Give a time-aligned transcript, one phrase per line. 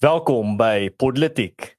[0.00, 1.76] Welkom by Politiek.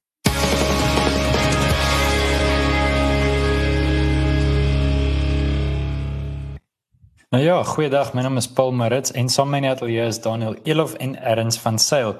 [7.30, 8.12] Nou ja, goeiedag.
[8.14, 11.58] My naam is Paul Marits en saam met my ateljee is Daniel Elof en Erns
[11.58, 12.14] van Sail.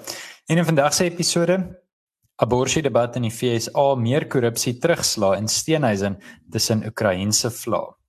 [0.50, 1.60] En in vandag se episode
[2.34, 6.18] abortus debat in die FSA meer korrupsie terugsla in Steenhuisen
[6.50, 8.01] tussen Oekraïense vlae.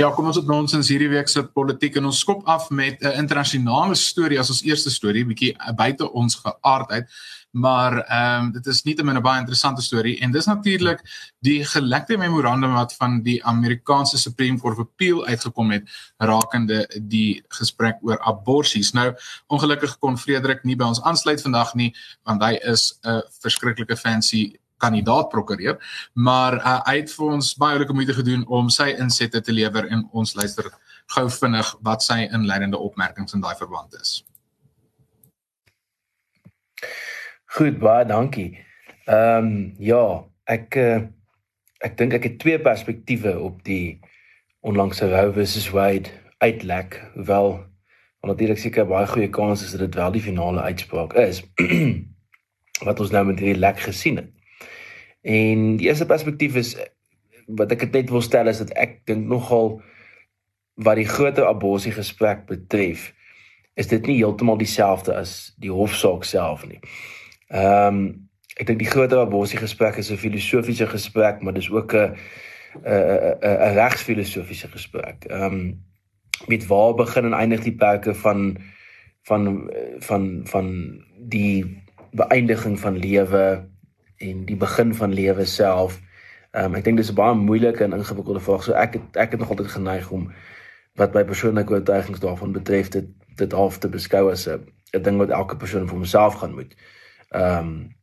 [0.00, 3.02] Ja, kom ons op ons in hierdie week se politiek en ons skop af met
[3.02, 7.06] 'n internasionale storie as ons eerste storie, bietjie buite ons geaardheid
[7.52, 11.00] maar ehm um, dit is nie te min 'n baie interessante storie en dis natuurlik
[11.38, 15.84] die gelekte memorandum wat van die Amerikaanse Supreme Court of Appeal uitgekom het
[16.16, 18.92] rakende die gesprek oor aborsies.
[18.92, 19.14] Nou
[19.46, 24.56] ongelukkig kon Frederik nie by ons aansluit vandag nie want hy is 'n verskriklike fancy
[24.82, 25.78] kandidaat prokureur,
[26.14, 29.88] maar uh, hy het vir ons baie lekker moeite gedoen om sy insette te lewer
[29.94, 30.68] en ons luister
[31.14, 34.20] gou vinnig wat sy inleidende opmerkings in daai verband is.
[37.56, 38.50] Goed, baie dankie.
[39.06, 39.50] Ehm um,
[39.82, 40.04] ja,
[40.48, 41.02] ek uh,
[41.82, 44.00] ek dink ek het twee perspektiewe op die
[44.62, 46.10] onlangse Roe versus Wade
[46.42, 47.58] uitlek, hoewel
[48.22, 51.42] natuurlik seker baie goeie kans is dat dit wel die finale uitspraak is
[52.86, 54.30] wat ons nou met hierdie lek gesien het.
[55.22, 56.76] En die eerste perspektief is
[57.46, 59.80] wat ek net wil stel is dat ek dink nogal
[60.82, 63.10] wat die groter abortus gesprek betref,
[63.74, 66.80] is dit nie heeltemal dieselfde as die hofsaak self nie.
[67.52, 68.04] Ehm um,
[68.60, 72.12] ek dink die groter abortus gesprek is 'n filosofiese gesprek, maar dis ook 'n
[72.84, 75.24] 'n 'n regsfilosofiese gesprek.
[75.30, 75.84] Ehm um,
[76.46, 78.58] met waar begin en eindig die perke van
[79.22, 80.66] van van van
[81.18, 81.82] die
[82.12, 83.71] beëindiging van lewe
[84.22, 86.00] en die begin van lewe self.
[86.52, 88.62] Ehm um, ek dink dis 'n baie moeilike en ingewikkelde vraag.
[88.62, 90.32] So ek het, ek het nog altyd geneig om
[91.00, 94.60] wat my persoonlike oortuigings daarvan betref dit dit half te beskou as 'n
[94.92, 96.76] 'n ding wat elke persoon vir homself gaan moet
[97.30, 97.96] ehm um,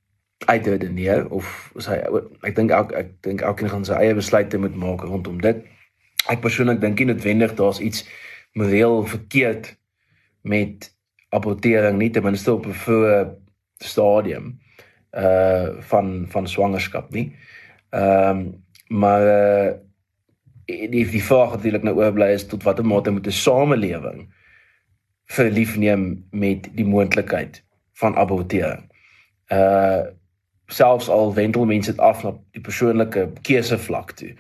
[0.46, 2.00] uitredeneer of sy
[2.42, 5.66] ek dink ek ek dink elkeen gaan sy eie besluite moet maak rondom dit.
[6.28, 8.08] Ek persoonlik dink nie noodwendig daar's iets
[8.54, 9.78] moreel verkeerd
[10.42, 10.90] met
[11.30, 13.36] abortering nie ten minste op 'n
[13.78, 14.60] stadium
[15.12, 17.36] uh van van swangerskap nie.
[17.90, 19.72] Ehm um, maar uh,
[20.66, 24.34] die die vraag natuurlik nou oorbly is tot watter mate moet 'n samelewing
[25.26, 28.92] verlief neem met die moontlikheid van abortering
[29.48, 30.02] uh
[30.66, 34.36] selfs al wendel mense dit af na die persoonlike keuse vlak toe.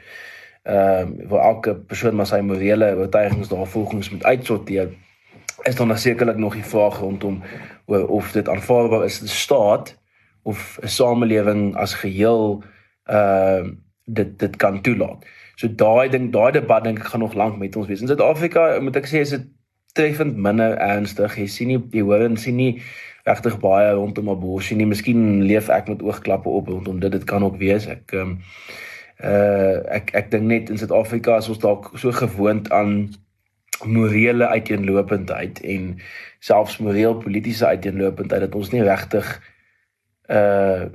[0.63, 4.89] Ehm uh, waar elke persoon maar sy morele oortuigings daar volgens moet uitsorteer
[5.63, 7.41] is dan sekerlik nog die vraag rondom
[7.85, 9.98] of dit aanvaarbaar is in staat
[10.43, 12.63] of 'n samelewing as geheel
[13.05, 13.71] ehm uh,
[14.05, 15.25] dit dit kan toelaat.
[15.55, 18.01] So daai ding daai debat dink ek gaan nog lank met ons wees.
[18.01, 19.45] In Suid-Afrika moet ek sê is dit
[19.93, 21.35] treffend minder ernstig.
[21.37, 22.81] Jy sien nie die hoor en sien nie
[23.27, 24.87] regtig baie rondom abortus nie.
[24.89, 27.11] Miskien leef ek met oogklappe op rondom dit.
[27.11, 27.87] Dit kan ook wees.
[27.87, 28.37] Ek ehm um,
[29.19, 33.09] uh ek ek dink net in Suid-Afrika is ons dalk so gewoond aan
[33.83, 35.99] morele uiteenlopendheid en
[36.39, 39.27] selfs moreel politieke uiteenlopendheid dat ons nie regtig
[40.29, 40.89] uh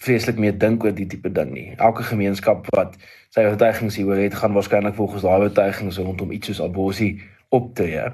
[0.00, 1.74] vreeslik meer dink oor die tipe ding nie.
[1.76, 2.94] Elke gemeenskap wat
[3.34, 7.20] sy oortuigings hieroor het, gaan waarskynlik volgens daai oortuigings rondom iets soos abortus
[7.52, 8.06] optree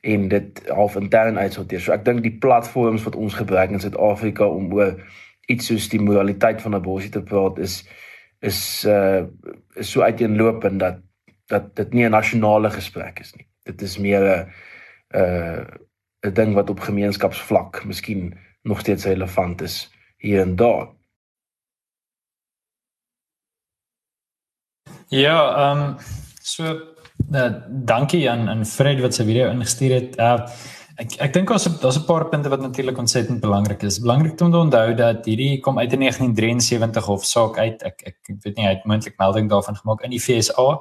[0.00, 1.80] en dit half intern uitsorteer.
[1.80, 4.96] So ek dink die platforms wat ons gebruik in Suid-Afrika om oor
[5.50, 7.84] iets soos die moraliteit van abortus te praat is
[8.40, 9.26] is uh
[9.76, 11.02] is so uiteenlopend dat
[11.52, 13.46] dat dit nie 'n nasionale gesprek is nie.
[13.64, 14.46] Dit is meer 'n
[15.14, 15.64] uh
[16.26, 20.88] 'n ding wat op gemeenskapsvlak miskien nog steeds relevant is hier en daar.
[25.08, 25.96] Ja, ehm um,
[26.42, 26.90] so
[27.30, 30.16] Uh, dankie aan aan Fred wat sy video ingestuur het.
[30.18, 30.40] Uh,
[30.98, 34.00] ek ek dink daar's daar's 'n paar punte wat natuurlik ontsettend belangrik is.
[34.00, 37.82] Belangrik om te onthou dat hierdie kom uit in 1973 hofsaak uit.
[37.82, 40.80] Ek ek, weet nie hy het moontlik melding daarvan gemaak in die FSA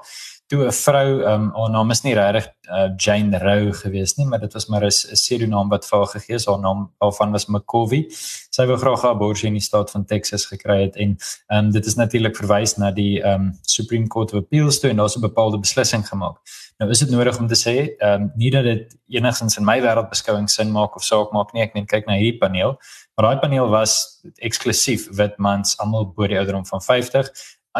[0.50, 4.40] toe 'n vrou um haar naam is nie regtig uh, Jane Roe gewees nie, maar
[4.40, 6.46] dit was maar 'n pseudonaam wat vir haar gegee is.
[6.46, 8.06] Haar naam alvan was McCovey.
[8.50, 11.18] Sy wou graag 'n abortus in die staat van Texas gekry het en
[11.48, 15.18] um dit is natuurlik verwys na die um Supreme Court of Appeals toe en daar's
[15.18, 16.38] 'n bepaalde beslissing gemaak.
[16.78, 20.50] Nou is dit nodig om te sê, um nie dat dit enigstens in my wêreldbeskouing
[20.50, 21.62] sin maak of saak maak nie.
[21.62, 22.80] Ek meen kyk na hierdie paneel.
[23.16, 27.30] Maar daai paneel was eksklusief wit mans almal bo die ouderdom van 50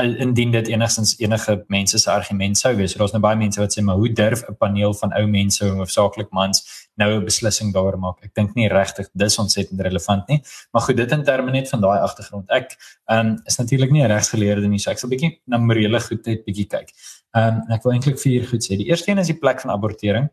[0.04, 2.94] indien dit enigstens enige mense se argument sou wees.
[2.94, 6.32] Daar's nou baie mense wat sê maar hoe durf 'n paneel van ou mense hoofsaaklik
[6.32, 8.24] mans nou 'n beslissing daaroor maak?
[8.24, 10.42] Ek dink nie regtig dis ontsettend relevant nie.
[10.72, 12.50] Maar goed, dit in terme net van daai agtergrond.
[12.50, 12.78] Ek
[13.12, 16.68] um, is natuurlik nie 'n regsgeleerde nie, so ek sal bietjie na morele goedheid bietjie
[16.68, 16.92] kyk.
[17.36, 18.78] Ehm um, ek wil eintlik vier goed sê.
[18.78, 20.30] Die eerste een is die plek van abortering.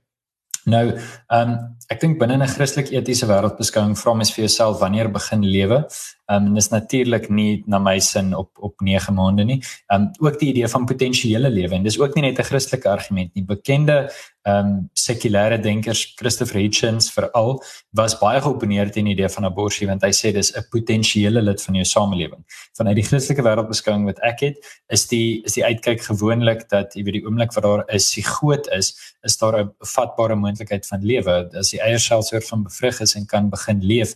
[0.66, 1.58] Nou, ehm um,
[1.88, 5.86] ek dink binne 'n Christelik etiese wêreldbeskouing vra mens vir jouself wanneer begin lewe?
[6.26, 9.60] Ehm um, dis natuurlik nie na my sin op op 9 maande nie.
[9.86, 12.88] Ehm um, ook die idee van potensiële lewe en dis ook nie net 'n Christelike
[12.88, 13.44] argument nie.
[13.44, 14.10] Bekende
[14.42, 19.86] ehm um, sekulêre denkers, Christopher Hitchens veral, was baie geoponeer teen die idee van abortus
[19.86, 22.42] want hy sê dis 'n potensiële lid van jou samelewing.
[22.76, 24.56] Vanuit die Christelike wêreldbeskouing wat ek het,
[24.88, 28.66] is die is die uitkyk gewoonlik dat jy weet die oomblik wat daar 'n sigoot
[28.68, 31.50] is, is daar 'n vatbare moontlikheid van lewe.
[31.54, 34.14] As die eierselsoort van bevrug is en kan begin leef,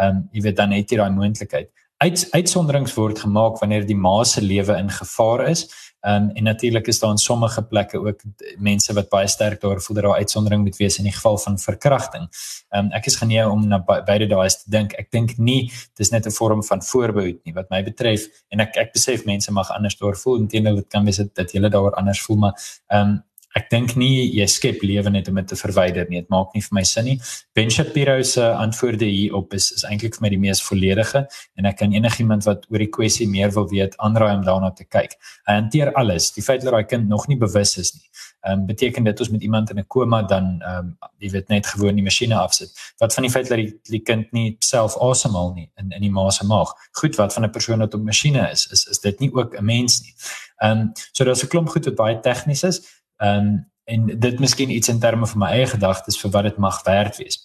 [0.00, 1.70] ehm um, jy weet dan het jy daai moontlikheid.
[2.00, 5.66] Uit uitsonderings word gemaak wanneer die ma se lewe in gevaar is.
[6.00, 8.22] Ehm um, en natuurlik is daar in sommige plekke ook
[8.58, 11.58] mense wat baie sterk daar voel dat daar uitsondering moet wees in die geval van
[11.58, 12.28] verkrachting.
[12.68, 14.92] Ehm um, ek is geneig om na beide daai te dink.
[14.92, 18.76] Ek dink nie dis net 'n vorm van voorbehoud nie wat my betref en ek
[18.76, 20.38] ek besef mense mag anders daar voel.
[20.38, 22.54] Inteendeel dit kan wees dat, jy daaroor anders voel, maar
[22.88, 23.22] ehm um,
[23.58, 26.20] ek dink nie jy skep lewe net om dit te verwyder nie.
[26.22, 27.16] Dit maak nie vir my sin nie.
[27.54, 31.24] Ben Shapiro se antwoorde hierop is is eintlik vir my die mees volledige
[31.58, 34.86] en ek kan enigiemand wat oor die kwessie meer wil weet aanraai om daarna te
[34.86, 35.16] kyk.
[35.48, 36.30] Hy hanteer alles.
[36.36, 38.06] Die feit dat daai kind nog nie bewus is nie.
[38.40, 41.48] Ehm um, beteken dit ons met iemand in 'n koma dan ehm um, jy weet
[41.48, 42.70] net gewoon die masjiene afsit.
[42.98, 46.10] Wat van die feit dat die, die kind nie self asemhaal nie in in die
[46.10, 46.72] ma se maag.
[46.92, 49.64] Goed, wat van 'n persoon wat op masjiene is, is is dit nie ook 'n
[49.64, 50.14] mens nie.
[50.62, 52.99] Ehm um, so daar's 'n klomp goed wat baie tegnies is.
[53.20, 56.58] Ehm um, en dit miskien iets in terme van my eie gedagtes vir wat dit
[56.62, 57.40] mag werd wees.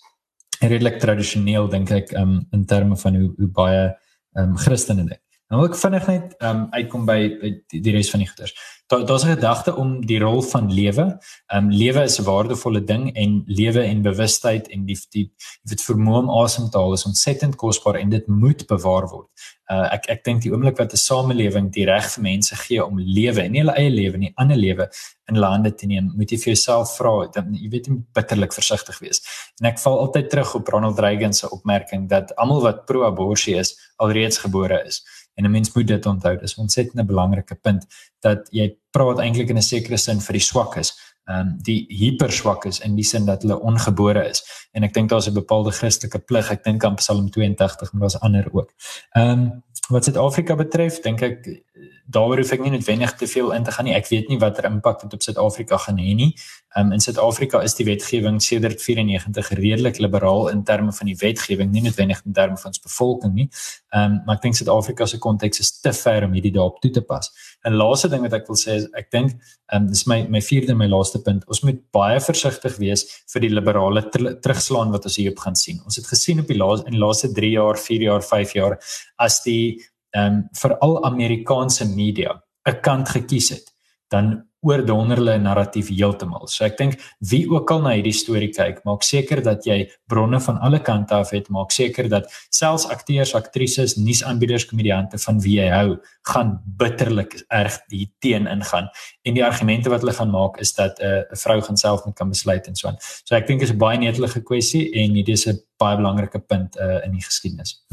[0.62, 5.07] Redelik tradisioneel dink ek ehm um, in terme van hoe hoe baie ehm um, Christene
[5.10, 5.25] dink.
[5.53, 8.53] Nou ek vinnig net ehm um, uitkom by, by die, die res van die goeders.
[8.89, 11.06] Daar daar's 'n gedagte om die rol van lewe.
[11.53, 15.31] Ehm um, lewe is 'n waardevolle ding en lewe en bewustheid en die die
[15.63, 19.30] dit vermoë om asem te haal is ontsettend kosbaar en dit moet bewaar word.
[19.65, 23.00] Uh, ek ek dink die oomblik wat 'n samelewing die reg vir mense gee om
[23.00, 24.89] lewe en nie hulle eie lewe nie, ander lewe
[25.30, 29.21] in lande te neem, moet jy vir jouself vra, jy weet jy bitterlik versigtig wees.
[29.62, 33.75] En ek val altyd terug op Ronald Reagan se opmerking dat almal wat pro-abortus is,
[33.97, 35.01] alreeds gebore is.
[35.35, 36.37] En 'n mens moet dit onthou.
[36.37, 37.85] Dis 'n ontsettend belangrike punt
[38.19, 40.93] dat jy praat eintlik in 'n sekere sin vir die swakkes,
[41.25, 44.43] ehm um, die hiperswak is in die sin dat hulle ongebore is.
[44.71, 46.51] En ek dink daar's 'n bepaalde Christelike plig.
[46.51, 48.71] Ek dink aan Psalm 82, maar daar's ander ook.
[49.11, 51.63] Ehm um, wat Suid-Afrika betref, dink ek
[52.06, 53.96] daaroor hoef ek nie noodwendig te veel in te gaan nie.
[53.98, 56.30] Ek weet nie watter impak dit op Suid-Afrika gaan hê nie.
[56.78, 61.72] Um, in Suid-Afrika is die wetgewing sedert 94 redelik liberaal in terme van die wetgewing,
[61.72, 63.48] nie noodwendig in terme van ons bevolking nie.
[63.96, 66.92] Ehm um, maar ek dink Suid-Afrika se konteks is te ver om hierdie daarop toe
[66.92, 67.31] te pas.
[67.66, 70.42] 'n Laaste ding wat ek wil sê is ek dink ehm um, dis my my
[70.42, 71.48] vierde en my laaste punt.
[71.48, 75.81] Ons moet baie versigtig wees vir die liberale ter, terugslaan wat ons hierop gaan sien.
[75.86, 78.80] Ons het gesien op die laaste in die laaste 3 jaar, 4 jaar, 5 jaar
[79.18, 79.81] as die
[80.15, 83.67] ehm um, veral Amerikaanse media 'n kant gekies het,
[84.09, 86.47] dan oordonder hulle narratief heeltemal.
[86.50, 86.95] So ek dink
[87.29, 89.77] wie ook al na hierdie storie kyk, maak seker dat jy
[90.09, 95.41] bronne van alle kante af het, maak seker dat selfs akteurs, aktrises, nuusaanbieders, komediante van
[95.45, 96.00] wie jy hou,
[96.31, 98.89] gaan bitterlik erg die teen ingaan.
[99.25, 102.15] En die argumente wat hulle gaan maak is dat 'n uh, vrou gaan self net
[102.15, 102.97] kan besluit en so aan.
[103.00, 106.39] So ek dink dit is 'n baie netelige kwessie en dit is 'n baie belangrike
[106.39, 107.85] punt uh, in die geskiedenis.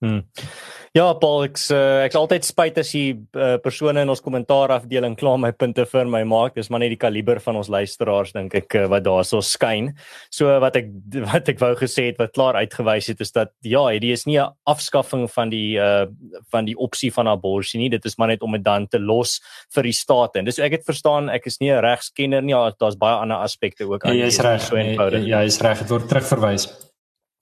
[0.00, 0.24] Hmm.
[0.90, 5.14] Ja, Paul, ek uh, ek's altyd spyt as jy uh, persone in ons kommentaar afdeling
[5.14, 6.56] kla my punte vir my maak.
[6.56, 9.92] Dis maar net die kaliber van ons luisteraars dink ek uh, wat daarso skyn.
[10.34, 10.90] So wat ek
[11.30, 14.40] wat ek wou gesê het wat klaar uitgewys het is dat ja, dit is nie
[14.42, 16.10] 'n afskaffing van die uh,
[16.50, 17.86] van die opsie van abortus nie.
[17.94, 19.38] Dit is maar net om dit dan te los
[19.70, 20.42] vir die staat.
[20.42, 22.50] En dis ek het verstaan, ek is nie 'n regskenner nie.
[22.50, 24.18] Ja, daar's baie ander aspekte ook aan.
[24.18, 24.60] Ja, jy is reg.
[24.60, 25.86] So ja, jy is reg.
[25.86, 26.89] Dit word terugverwys.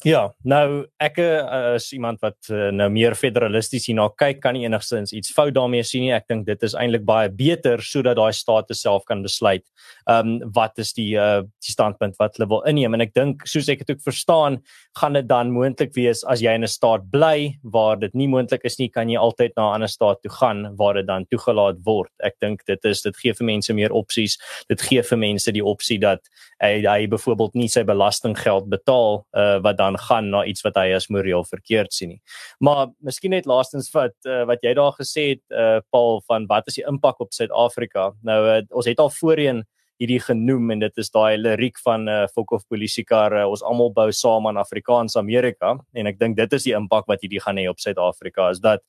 [0.07, 4.63] Ja, nou ek uh, is iemand wat uh, nou meer federalisties hierna kyk, kan nie
[4.63, 6.13] enigstens iets fout daarmee sien nie.
[6.15, 9.65] Ek dink dit is eintlik baie beter sodat daai state self kan besluit
[10.09, 13.43] ehm um, wat is die uh die standpunt wat hulle wil inneem en ek dink
[13.51, 14.61] soos ek dit ook verstaan,
[15.01, 18.65] gaan dit dan moontlik wees as jy in 'n staat bly waar dit nie moontlik
[18.65, 21.83] is nie, kan jy altyd na 'n ander staat toe gaan waar dit dan toegelaat
[21.85, 22.13] word.
[22.23, 24.39] Ek dink dit is dit gee vir mense meer opsies.
[24.69, 26.21] Dit gee vir mense die opsie dat
[26.63, 30.91] hy hy byvoorbeeld nie sy belastinggeld betaal uh wat dan gaan na iets wat hy
[30.97, 32.21] as moreel verkeerd sien nie.
[32.61, 36.71] Maar miskien net laastens wat uh, wat jy daar gesê het uh, Paul van wat
[36.71, 38.13] is die impak op Suid-Afrika?
[38.23, 39.65] Nou uh, ons het al voorheen
[39.99, 44.09] hierdie genoem en dit is daai liriek van uh, Fokhof polisiekar uh, ons almal bou
[44.15, 47.67] saam aan Afrikaans Amerika en ek dink dit is die impak wat hierdie gaan hê
[47.71, 48.85] op Suid-Afrika is dat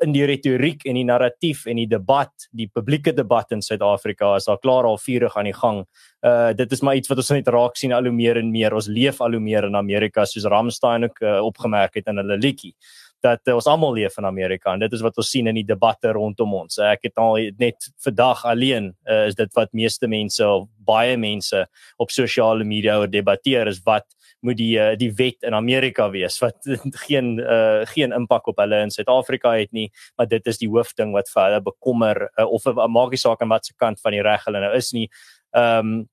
[0.00, 4.48] in die retoriek en die narratief en die debat, die publieke debat in Suid-Afrika is
[4.48, 5.82] daar klaar al vurig aan die gang.
[6.24, 8.74] Uh dit is maar iets wat ons net raak sien al hoe meer en meer.
[8.74, 12.38] Ons leef al hoe meer in Amerika soos Ramstein ook uh, opgemerk het in hulle
[12.40, 12.74] liedjie
[13.24, 15.66] dat uh, ons almal leef in Amerika en dit is wat ons sien in die
[15.66, 16.78] debatte rondom ons.
[16.84, 21.64] Ek het al net vandag alleen uh, is dit wat meeste mense of baie mense
[22.02, 24.06] op sosiale media oor debatteer is wat
[24.44, 26.68] moet die uh, die wet in Amerika wees wat
[27.06, 31.14] geen uh, geen impak op hulle in Suid-Afrika het nie, maar dit is die hoofding
[31.16, 34.24] wat vir hulle bekommer uh, of uh, maak nie saak aan watter kant van die
[34.26, 35.08] reg hulle nou is nie.
[35.56, 36.04] Ehm um,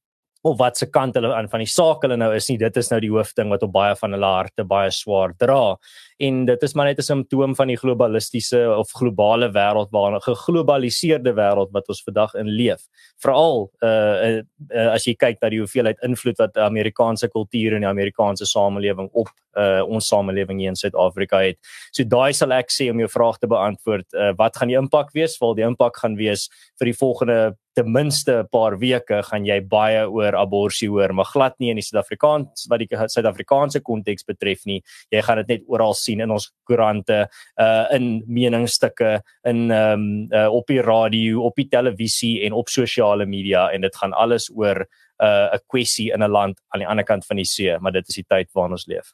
[0.43, 2.89] of wat se kant hulle aan van die saak hulle nou is nie dit is
[2.91, 5.77] nou die hoofding wat op baie van hulle harte baie swaar dra.
[6.23, 10.27] En dit is maar net 'n simptoom van die globalistiese of globale wêreld waarin 'n
[10.27, 12.81] geglobaliseerde wêreld wat ons vandag in leef.
[13.23, 17.88] Veral uh, uh as jy kyk na die hoeveelheid invloed wat Amerikaanse kultuur en die
[17.88, 21.57] Amerikaanse samelewing op uh ons samelewing hier in Suid-Afrika het.
[21.91, 25.13] So daai sal ek sê om jou vraag te beantwoord uh, wat gaan die impak
[25.13, 25.39] wees?
[25.39, 29.60] Wel die impak gaan wees vir die volgende ten minste 'n paar weke gaan jy
[29.62, 34.65] baie oor abortus hoor, maar glad nie in die Suid-Afrikaans wat die Suid-Afrikaanse konteks betref
[34.65, 34.82] nie.
[35.12, 37.27] Jy gaan dit net oral sien in ons koerante,
[37.58, 42.70] uh in meningsstukke, in ehm um, uh, op die radio, op die televisie en op
[42.70, 44.86] sosiale media en dit gaan alles oor
[45.20, 47.92] 'n uh, 'n kwessie in 'n land aan die ander kant van die see, maar
[47.92, 49.13] dit is die tyd waarin ons leef.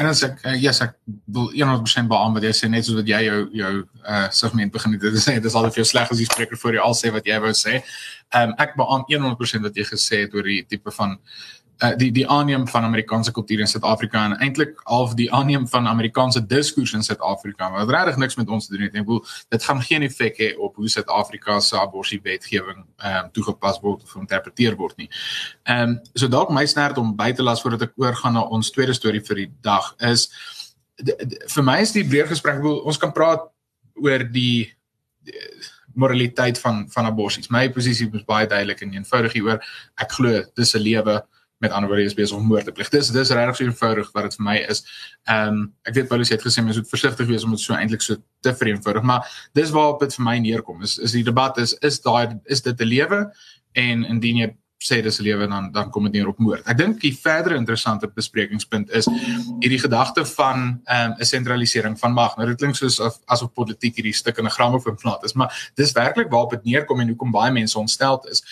[0.00, 0.94] En as ek uh, yes ek
[1.36, 3.72] wil 100% beamoen wat jy sê net soos wat jy jou jou
[4.08, 6.84] uh segment begin het sê dis al of jy sleg as die spreker voor jou
[6.86, 7.82] al sê wat jy wou sê.
[8.32, 11.18] Ehm um, ek beamoen 100% wat jy gesê het oor die tipe van
[11.82, 15.88] uh, die die aanneem van Amerikaanse kultuur in Suid-Afrika en eintlik half die aanneem van
[15.88, 18.94] Amerikaanse diskurs in Suid-Afrika wat regtig niks met ons te doen het.
[18.94, 19.24] Ek bedoel
[19.54, 24.14] dit gaan geen effek hê op hoe Suid-Afrika se abortuswetgewing ehm um, toegepas word of
[24.16, 25.10] geïnterpreteer word nie.
[25.62, 28.70] Ehm um, so dalk my snert om by te las voordat ek oorgaan na ons
[28.70, 30.28] tweede storie vir die dag is
[30.96, 33.48] de, de, vir my is die breër gesprek wil ons kan praat
[34.02, 34.70] oor die,
[35.26, 35.38] die
[35.94, 37.50] moraliteit van van abortus.
[37.50, 39.60] My posisie is baie duidelik en eenvoudig hieroor.
[40.00, 41.22] Ek glo dis 'n lewe
[41.62, 42.90] met ander woorde is besig om moord te pleeg.
[42.90, 44.82] Dis dis regtig so eenvoudig wat dit vir my is.
[45.30, 48.02] Ehm um, ek weet Paulus het gesê mens moet versigtig wees om dit so eintlik
[48.02, 49.28] so te vereenvoudig, maar
[49.58, 50.82] dis waarop dit vir my neerkom.
[50.82, 53.20] Is is die debat is is daai is dit 'n lewe
[53.72, 54.50] en indien jy
[54.82, 56.66] sê dis 'n lewe dan dan kom dit neer op moord.
[56.66, 59.06] Ek dink die verdere interessante besprekingspunt is
[59.60, 62.36] hierdie gedagte van ehm um, 'n sentralisering van mag.
[62.36, 65.70] Nou dit klink soos of asof politiek hierdie stuk in 'n grammofoon plaat is, maar
[65.74, 68.42] dis werklik waarop dit neerkom en hoekom baie mense ontstel is.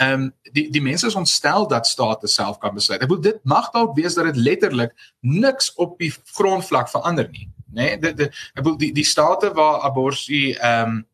[0.00, 3.02] Ehm um, die die mense is ontstel dat state self kan besluit.
[3.02, 7.48] Ek bedoel dit mag dalk wees dat dit letterlik niks op die grondvlak verander nie,
[7.68, 7.90] né?
[7.90, 11.06] Nee, dit ek bedoel die die state waar abortus ehm um,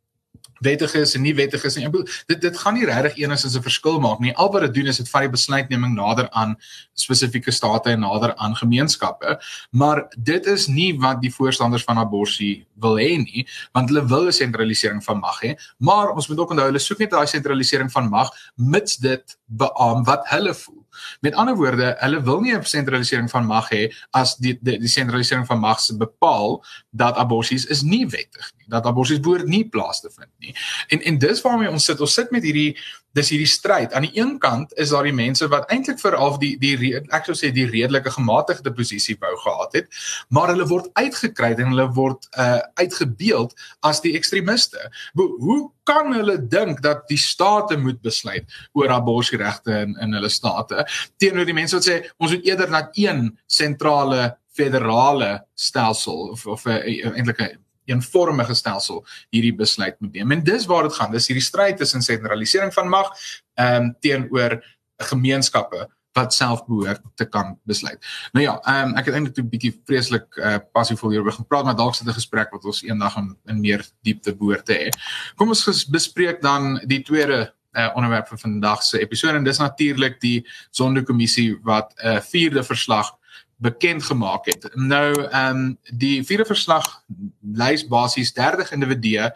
[0.61, 1.89] wettig is en nie wettig is nie.
[2.27, 4.35] Dit dit gaan nie regtig enigstens 'n verskil maak nie.
[4.35, 6.57] Al wat dit doen is dit vat die besluitneming nader aan
[6.95, 9.41] spesifieke state en nader aan gemeenskappe.
[9.71, 14.27] Maar dit is nie wat die voorstanders van abortus wil hê nie, want hulle wil
[14.27, 15.57] 'n sentralisering van mag hê.
[15.79, 20.05] Maar ons moet ook onthou hulle soek net daai sentralisering van mag mits dit beam
[20.05, 20.86] wat hulle voel.
[21.21, 24.89] Met ander woorde, hulle wil nie 'n sentralisering van mag hê as die die, die
[24.89, 29.69] sentralisering van mag se bepaal dat abortus is nie wettig nie, dat abortus behoort nie
[29.69, 30.55] plaas te vind nie.
[30.89, 32.01] En en dis waarmee ons sit.
[32.01, 32.77] Ons sit met hierdie
[33.17, 33.95] dis hierdie stryd.
[33.97, 37.29] Aan die een kant is daar die mense wat eintlik vir al die die ek
[37.29, 39.89] sou sê die redelike gematigde posisie wou gehad het,
[40.29, 43.55] maar hulle word uitgekry en hulle word uh uitgebeeld
[43.87, 44.81] as die ekstremiste.
[45.17, 50.85] Hoe kan hulle dink dat die state moet besluit oor abortusregte in in hulle state
[51.23, 56.67] teenoor die mense wat sê ons moet eerder na een sentrale federale stelsel of of
[56.67, 60.37] 'n eintlik 'n eenvormige stelsel hierdie besluit moet neem.
[60.37, 61.13] En dis waar dit gaan.
[61.15, 63.13] Dis hierdie stryd tussen sentralisering van mag
[63.55, 64.61] ehm um, teenoor
[64.97, 68.01] gemeenskappe wat self behoort te kan besluit.
[68.33, 71.77] Nou ja, ehm um, ek het eintlik 'n bietjie vreeslik uh, passievol hieroor gepraat, maar
[71.77, 74.89] dalk sit 'n gesprek wat ons eendag in, in meer diepte behoort te hê.
[75.37, 80.21] Kom ons bespreek dan die tweede uh, onderwerp vir vandag se episode en dis natuurlik
[80.21, 83.13] die sondekommissie wat 'n uh, vierde verslag
[83.57, 84.69] bekend gemaak het.
[84.75, 87.03] Nou ehm um, die vierde verslag
[87.41, 89.31] lys basies 30 individue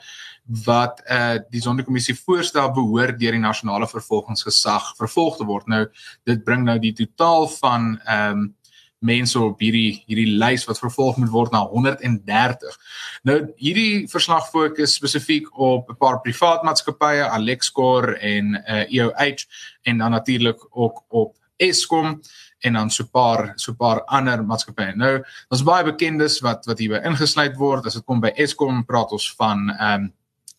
[0.64, 5.66] wat eh uh, die sondekommissie voorstel behoort deur die nasionale vervolgingsgesag vervolg te word.
[5.66, 5.86] Nou
[6.24, 8.54] dit bring nou die totaal van ehm um,
[9.00, 12.76] mense op hierdie hierdie lys wat vervolg moet word na 130.
[13.22, 19.46] Nou hierdie verslag fokus spesifiek op 'n paar privaat maatskappye, Alexcor en eh uh, EOH
[19.82, 22.20] en dan natuurlik ook op Eskom
[22.60, 24.94] en dan so paar so paar ander maatskappye.
[24.96, 27.86] Nou, daar's baie bekendes wat wat hierby ingesluit word.
[27.86, 30.10] As dit kom by Eskom, praat ons van ehm um,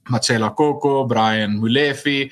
[0.10, 2.32] Marcela Koko, Brian Molefe,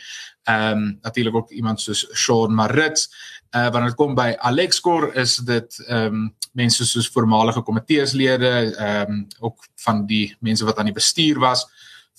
[0.50, 3.10] ehm um, natuurlik ook iemand soos Sean Marits.
[3.56, 9.12] Uh wanneer dit kom by Alexkor is dit ehm um, mense soos voormalige komiteeslede, ehm
[9.12, 11.68] um, ook van die mense wat aan die bestuur was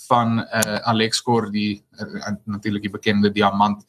[0.09, 3.85] van uh Alexkor die uh, natuurlik die bekende diamant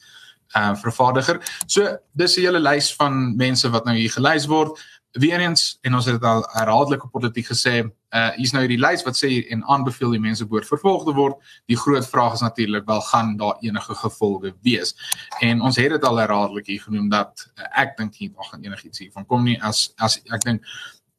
[0.55, 1.41] uh vervaardiger.
[1.67, 4.79] So dis 'n hele lys van mense wat nou hier gelys word
[5.11, 7.81] weer eens en ons het dit al herhaaldelike politiek gesê,
[8.15, 11.35] uh hier's nou hierdie lys wat sê en aanbeveel die mense behoort vervolg te word.
[11.67, 14.95] Die groot vraag is natuurlik wel gaan daar enige gevolge wees.
[15.39, 18.63] En ons het dit al herhaaldelik hier genoem dat uh, ek dink nie daar gaan
[18.63, 20.65] enigiets hiervan kom nie as as ek dink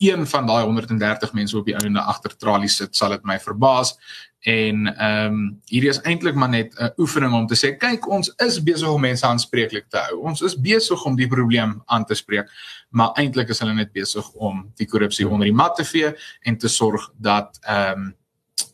[0.02, 3.94] een van daai 130 mense op die einde agter tralies sit, sal dit my verbaas.
[4.42, 8.32] En ehm um, hierdie is eintlik maar net 'n oefening om te sê kyk ons
[8.36, 10.18] is besig om mense aanspreeklik te hou.
[10.18, 12.50] Ons is besig om die probleem aan te spreek,
[12.90, 16.58] maar eintlik is hulle net besig om die korrupsie onder die mat te vee en
[16.58, 18.16] te sorg dat ehm um,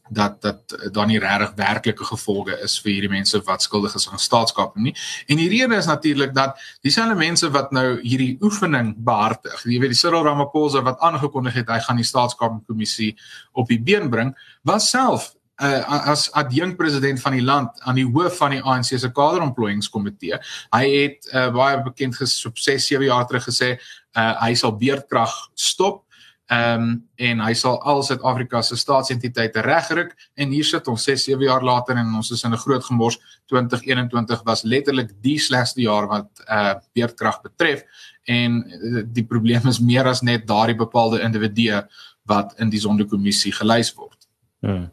[0.08, 4.18] dat dat daar nie regtig werklike gevolge is vir hierdie mense wat skuldig is aan
[4.18, 4.94] staatskap nie.
[5.26, 9.92] En die rede is natuurlik dat dieselfde mense wat nou hierdie oefening behartig, jy weet
[9.92, 13.16] die Cyril Ramaphosa wat aangekondig het hy gaan die staatskapkommissie
[13.52, 18.06] op die been bring, was self uh, as adjunk president van die land aan die
[18.06, 20.40] hoof van die ANC se kaderontplooiingskomitee.
[20.74, 25.34] Hy het uh, baie bekend gesop 6 7 jaar terug gesê uh, hy sal beerdkrag
[25.54, 26.04] stop.
[26.48, 31.26] Ehm um, en hy sal al Suid-Afrika se staatsentiteite regryk en hier sit ons 6
[31.28, 33.18] 7 jaar later en ons is in 'n groot gemors
[33.52, 37.84] 2021 was letterlik die slegste jaar wat uh beerdkrag betref
[38.24, 41.82] en uh, die probleem is meer as net daardie bepaalde individue
[42.24, 44.28] wat in die sondekommissie gelys word.
[44.60, 44.88] Hmm.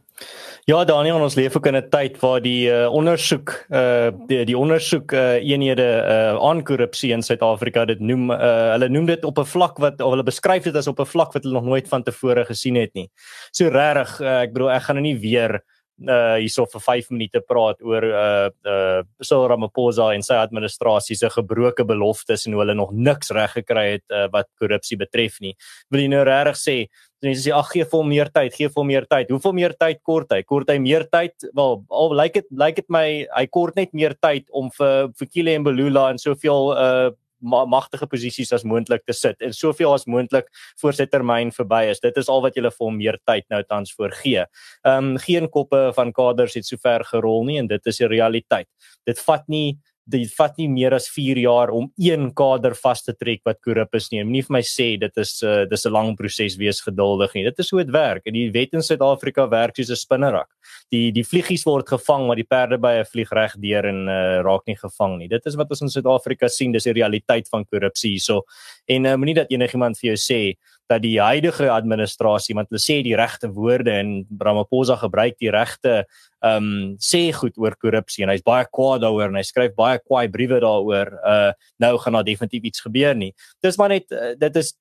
[0.66, 4.58] Ja, Daniel, ons leef ook in 'n tyd waar die uh, ondersoek uh die die
[4.58, 9.38] ondersoek uh eenhede uh aan korrupsie in Suid-Afrika dit noem uh hulle noem dit op
[9.38, 11.88] 'n vlak wat of hulle beskryf dit as op 'n vlak wat hulle nog nooit
[11.88, 13.12] van tevore gesien het nie.
[13.52, 15.62] So regtig, uh, ek bedoel ek gaan nou nie weer
[16.04, 21.30] uh hierso vir 5 minute praat oor uh uh Cyril Ramaphosa en sy administrasie se
[21.30, 25.56] gebroke beloftes en hoe hulle nog niks reg gekry het uh, wat korrupsie betref nie.
[25.90, 26.76] Wil jy nou regtig sê
[27.24, 29.30] mense sê ag gee vir hom meer tyd, gee vir hom meer tyd.
[29.34, 30.42] Hoeveel meer tyd kort hy?
[30.44, 31.36] Kort hy meer tyd?
[31.56, 35.32] Wel, al lyk dit lyk dit my hy kort net meer tyd om vir vir
[35.32, 37.14] Kile en Belula en soveel uh
[37.46, 40.48] magtige posisies as moontlik te sit en soveel as moontlik
[40.82, 42.00] voor sy termyn verby is.
[42.02, 44.46] Dit is al wat jy vir hom meer tyd nou tans voorgee.
[44.86, 48.68] Ehm um, geen koppe van kaders het sover gerol nie en dit is die realiteit.
[49.06, 53.14] Dit vat nie dit vat nie meer as 4 jaar om een kader vas te
[53.18, 54.22] trek wat korrup is nie.
[54.24, 57.44] Moenie vir my sê dit is 'n uh, dis 'n lang proses wees geduldig nie.
[57.44, 58.22] Dit is hoe dit werk.
[58.26, 60.50] En die wet in Suid-Afrika werk soos 'n spinnerak.
[60.92, 64.42] Die die vliegies word gevang maar die perde by 'n vlieg reg deur en uh,
[64.44, 65.28] raak nie gevang nie.
[65.28, 68.44] Dit is wat ons in Suid-Afrika sien, dis die realiteit van korrupsie hierso.
[68.88, 70.56] En uh, moenie dat enigiemand vir jou sê
[70.92, 76.06] dat die huidige administrasie want hulle sê die regte woorde en Ramaphosa gebruik die regte
[76.46, 80.00] ehm um, sê goed oor korrupsie en hy's baie kwaad daaroor en hy skryf baie
[80.04, 83.34] kwaai briewe daaroor uh nou gaan daar definitief iets gebeur nie
[83.66, 84.76] dis maar net uh, dit is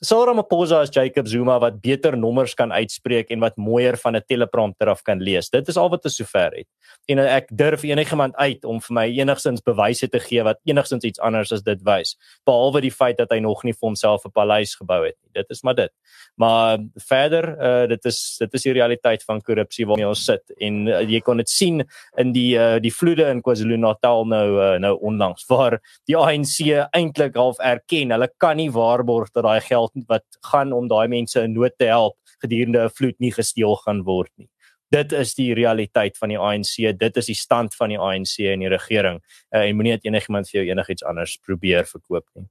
[0.00, 4.24] Cyril Ramaphosa as Jacob Zuma wat beter nommers kan uitspreek en wat mooier van 'n
[4.24, 5.50] teleprompter af kan lees.
[5.50, 6.66] Dit is al wat te sover het.
[7.06, 11.20] En ek durf enigiemand uit om vir my enigstens bewyse te gee wat enigstens iets
[11.20, 14.74] anders as dit wys, behalwe die feit dat hy nog nie vir homself 'n paleis
[14.74, 15.29] gebou het nie.
[15.32, 15.92] Dit is maar dit.
[16.40, 20.86] Maar verder, uh, dit is dit is die realiteit van korrupsie waarmee ons sit en
[20.88, 21.84] uh, jy kon dit sien
[22.18, 25.78] in die uh, die vloede in KwaZulu-Natal nou uh, nou onlangs waar
[26.10, 26.56] die ANC
[26.96, 31.40] eintlik half erken hulle kan nie waarborg dat daai geld wat gaan om daai mense
[31.42, 34.48] in nood te help gedurende 'n vloed nie gesteel gaan word nie.
[34.90, 38.64] Dit is die realiteit van die ANC, dit is die stand van die ANC en
[38.64, 39.20] die regering.
[39.54, 42.48] Uh, en moenie dat enigiemand vir jou enigiets anders probeer verkoop nie.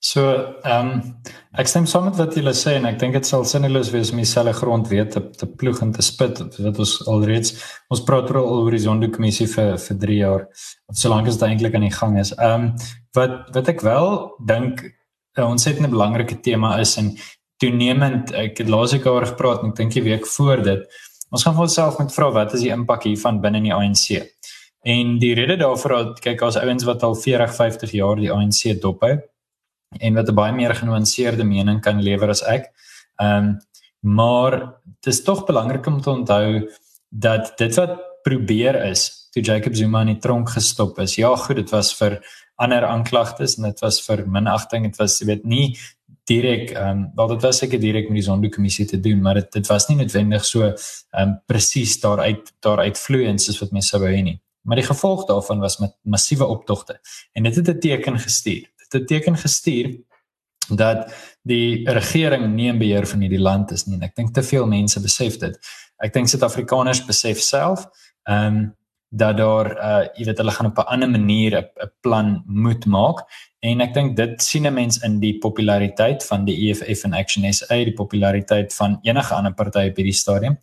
[0.00, 0.22] So,
[0.62, 1.14] ehm um,
[1.58, 4.20] ek stem saam met wat julle sê en ek dink dit sal sinneloos wees om
[4.22, 6.38] dieselfde grond weet te, te ploeg en te spit.
[6.38, 7.56] Wat ons alreeds
[7.90, 10.46] ons praat oor oor die sondekommissie vir vir 3 jaar
[10.86, 12.30] of solank as dit eintlik aan die gang is.
[12.38, 12.70] Ehm um,
[13.18, 14.08] wat wat ek wel
[14.46, 14.84] dink
[15.38, 17.16] uh, ons het 'n belangrike tema is en
[17.58, 20.86] toenemend ek het laas ek oor gepraat en ek dink die week voor dit
[21.30, 24.22] ons gaan vir onsself met vra wat is die impak hiervan binne die ANC
[24.94, 28.80] en die rede daarvoor dat kyk as ouens wat al 40 50 jaar die ANC
[28.80, 29.16] dop hou
[29.96, 32.72] en wat 'n baie meer genuanceerde mening kan lewer as ek.
[33.16, 33.58] Ehm um,
[34.00, 34.52] maar
[34.84, 36.70] dit is tog belangrik om te onthou
[37.08, 41.56] dat dit wat probeer is toe Jacob Zuma in die tronk gestop is ja goed
[41.56, 42.18] dit was vir
[42.54, 45.76] ander aanklagtes en dit was vir minagting dit was jy weet nie
[46.28, 49.52] direk ehm um, wel dit was seker direk met die sondekommissie te doen maar dit
[49.52, 54.10] dit was nie noodwendig so ehm um, presies daaruit daaruit vloeiend soos wat mense wou
[54.10, 54.40] hê nie.
[54.62, 57.00] Maar die gevolg daarvan was met massiewe optogte
[57.32, 59.96] en dit het 'n teken gestuur 'n teken gestuur
[60.76, 64.42] dat die regering nie in beheer van hierdie land is nie en ek dink te
[64.42, 65.56] veel mense besef dit
[66.04, 67.86] ek dink Suid-Afrikaners besef self
[68.28, 68.76] ehm um,
[69.10, 73.24] dat daar uh jy weet hulle gaan op 'n ander manier 'n plan moet maak
[73.60, 77.52] en ek dink dit sien 'n mens in die populariteit van die EFF en Action
[77.52, 80.58] SA, die populariteit van enige ander party op hierdie stadium.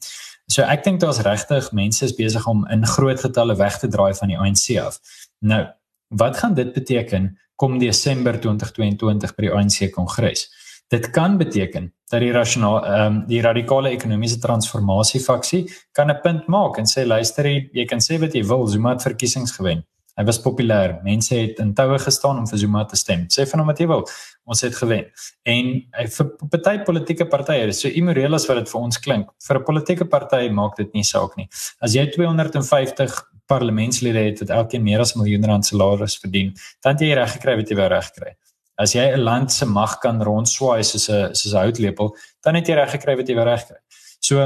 [0.47, 4.13] So ek dink daar's regtig mense is besig om in groot getalle weg te draai
[4.13, 4.99] van die ANC af.
[5.39, 5.65] Nou,
[6.07, 10.49] wat gaan dit beteken kom Desember 2022 by die ANC kongres?
[10.91, 16.21] Dit kan beteken dat die rasionaal ehm um, die radikale ekonomiese transformasie faksie kan 'n
[16.21, 19.83] punt maak en sê luister jy kan sê wat jy wil Zuma het verkiesings gewen.
[20.15, 20.95] Hy was populêr.
[21.03, 23.25] Mense het in toue gestaan om vir Zuma te stem.
[23.27, 24.05] Sê van hom wat jy wil.
[24.47, 25.09] Ons het gewen.
[25.43, 29.59] En hy vir party politieke partye, so immoreel as wat dit vir ons klink, vir
[29.59, 31.49] 'n politieke party maak dit nie saak nie.
[31.81, 33.11] As jy 250
[33.47, 37.55] parlementslede het wat elkeen meer as 'n miljoen rand salaris verdien, dan jy reg gekry
[37.57, 38.35] wat jy wou reg kry.
[38.77, 42.67] As jy 'n land se mag kan rondswaai soos 'n soos 'n houtlepel, dan het
[42.67, 43.77] jy reg gekry wat jy wou reg kry.
[44.21, 44.39] So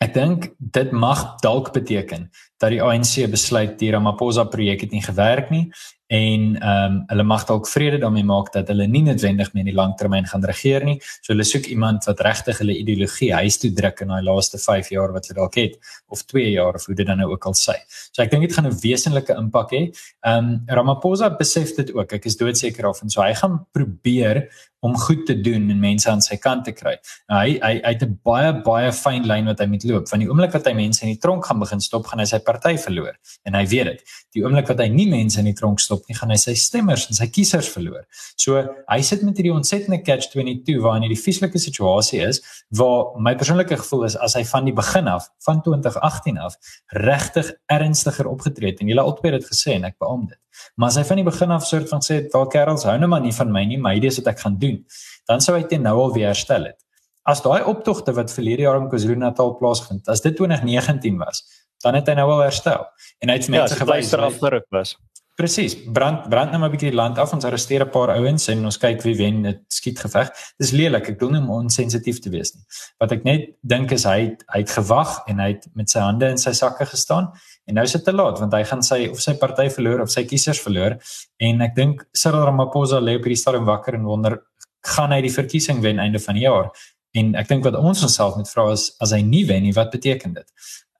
[0.00, 2.30] ek dink dit mag dalk beteken
[2.60, 5.70] dat die ANC besluit die Ramaphosa projek het nie gewerk nie
[6.10, 9.68] en ehm um, hulle mag dalk vrede daarmee maak dat hulle nie noodwendig meer in
[9.70, 10.96] die langtermyn gaan regeer nie.
[11.22, 14.90] So hulle soek iemand wat regtig hulle ideologie huis toe druk in daai laaste 5
[14.90, 15.76] jaar wat hulle dalk het
[16.08, 17.76] of 2 jaar of hoe dit dan nou ook al sê.
[18.10, 19.82] So ek dink dit gaan 'n wesenlike impak hê.
[20.26, 22.12] Ehm um, Ramaphosa besef dit ook.
[22.18, 23.10] Ek is doodseker daarvan.
[23.10, 24.48] So hy gaan probeer
[24.80, 26.96] om goed te doen en mense aan sy kant te kry.
[27.28, 30.08] Nou hy hy hy het 'n baie baie fyn lyn wat hy moet loop.
[30.08, 32.38] Van die oomblik wat hy mense in die tronk gaan begin stop, gaan hy sy
[32.50, 33.14] party verloor
[33.46, 34.16] en hy weet dit.
[34.34, 37.06] Die oomblik wat hy nie mense in die tronk stop nie, gaan hy sy stemmers
[37.10, 38.04] en sy kiesers verloor.
[38.40, 42.42] So hy sit met hierdie ontsettende catch 22 waarin hierdie vieslike situasie is
[42.76, 46.58] waar my persoonlike gevoel is as hy van die begin af van 2018 af
[46.98, 50.38] regtig ernstiger opgetree het en julle albei het gesê en ek beamoen dit.
[50.76, 53.20] Maar as hy van die begin af soort van sê, "Wel kerels, hou nou maar
[53.20, 54.84] nie van my nie, my idee is wat ek gaan doen."
[55.26, 56.78] Dan sou hy dit nou al weer herstel het.
[57.24, 61.44] As daai optogte wat verlede jaar in KwaZulu-Natal plaasvind, as dit 2019 was,
[61.84, 62.88] dan het hy nou al herstel.
[63.20, 64.96] En hy het ja, mense gewys wat afgeruk was.
[65.40, 65.72] Presies.
[65.96, 67.32] Brand brand nou maar 'n bietjie die land af.
[67.32, 70.28] Ons arresteer 'n paar ouens en ons kyk wie wen dit skietgeveg.
[70.58, 71.08] Dis lelik.
[71.08, 72.62] Ek wil nie om onsensitief te wees nie.
[72.98, 76.28] Wat ek net dink is hy hy het gewag en hy het met sy hande
[76.28, 77.32] in sy sakke gestaan
[77.66, 80.10] en nou is dit te laat want hy gaan sy of sy party verloor of
[80.10, 80.98] sy kiesers verloor
[81.38, 84.42] en ek dink Cyril Ramaphosa lê op hierdie stadium wakker en wonder
[84.82, 86.70] gaan hy die verkiesing wen einde van die jaar?
[87.12, 89.90] En ek dink wat ons onsself moet vra is as hy nie wen nie, wat
[89.90, 90.46] beteken dit?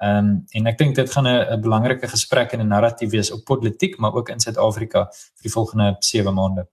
[0.01, 3.45] Ehm um, en ek dink dit gaan 'n belangrike gesprek en 'n narratief wees op
[3.45, 6.69] politiek, maar ook in Suid-Afrika vir die volgende 7 maande.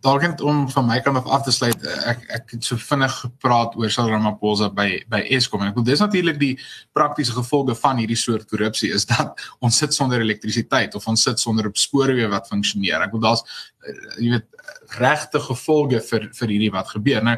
[0.00, 3.14] Dalk net om van my kant af af te sluit, ek ek het so vinnig
[3.20, 6.58] gepraat oor Cyril Ramaphosa by by Eskom en ek wil dis natuurlik die
[6.92, 11.38] praktiese gevolge van hierdie soort korrupsie is dat ons sit sonder elektrisiteit of ons sit
[11.38, 13.02] sonder spoorweë wat funksioneer.
[13.02, 13.42] Ek wil daar's
[13.86, 14.46] eh, jy weet
[14.98, 17.22] regte gevolge vir vir hierdie wat gebeur.
[17.22, 17.36] Nou,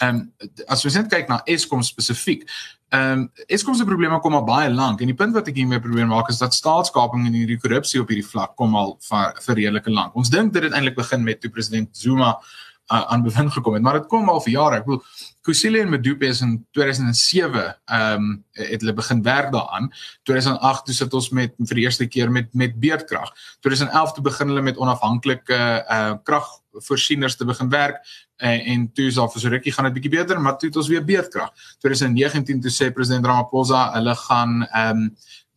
[0.00, 2.44] ehm um, as ons net kyk na Eskom spesifiek,
[2.92, 5.80] Ehm um, Eskom se probleme kom al baie lank en die punt wat ek hiermee
[5.80, 9.56] probeer maak is dat staatskaping en hierdie korrupsie op hierdie vlak kom al vir vir
[9.56, 10.18] redelike lank.
[10.20, 13.82] Ons dink dit het eintlik begin met toe president Zuma uh, aan bewind gekom het,
[13.86, 14.82] maar dit kom al vir jare.
[14.82, 15.00] Ek bedoel
[15.42, 19.88] Kusile en Medupe is in 2007 ehm um, het hulle begin werk daaraan.
[20.22, 23.32] 2008 toe sit ons met vir die eerste keer met met beerdkrag.
[23.60, 25.58] 2011 toe begin hulle met onafhanklike
[25.96, 27.98] uh kragvoorsieners te begin werk
[28.36, 30.78] en, en toe is daar vir so rukkie gaan dit bietjie beter, maar toe het
[30.78, 31.50] ons weer beerdkrag.
[31.82, 35.08] 2019 toe sê president Ramaphosa hulle gaan ehm um,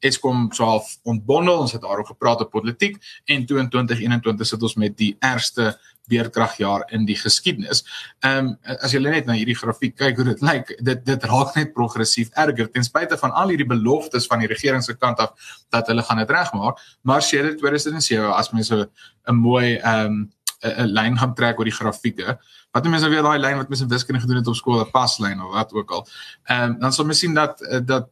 [0.06, 5.16] Eskom self ontbondel, ons het daaroor gepraat op politiek en 2021 sit ons met die
[5.20, 5.74] ergste
[6.08, 7.84] beerkragjaar in die geskiedenis.
[8.20, 11.56] Ehm um, as jy net na hierdie grafiek kyk hoe dit lyk, dit dit raak
[11.58, 15.52] net progressief erger ten spyte van al hierdie beloftes van die regering se kant af
[15.74, 18.90] dat hulle gaan dit regmaak, maar sedert 2007 as mense
[19.28, 20.32] 'n mooi ehm um,
[20.66, 22.38] 'n lyn gaan trek oor die grafieke.
[22.76, 25.42] Wat mense weer daai lyn wat mense in wiskunde gedoen het op skool, 'n paslyn
[25.42, 26.08] of wat ook al.
[26.44, 28.08] Ehm dan sal mens sien dat dat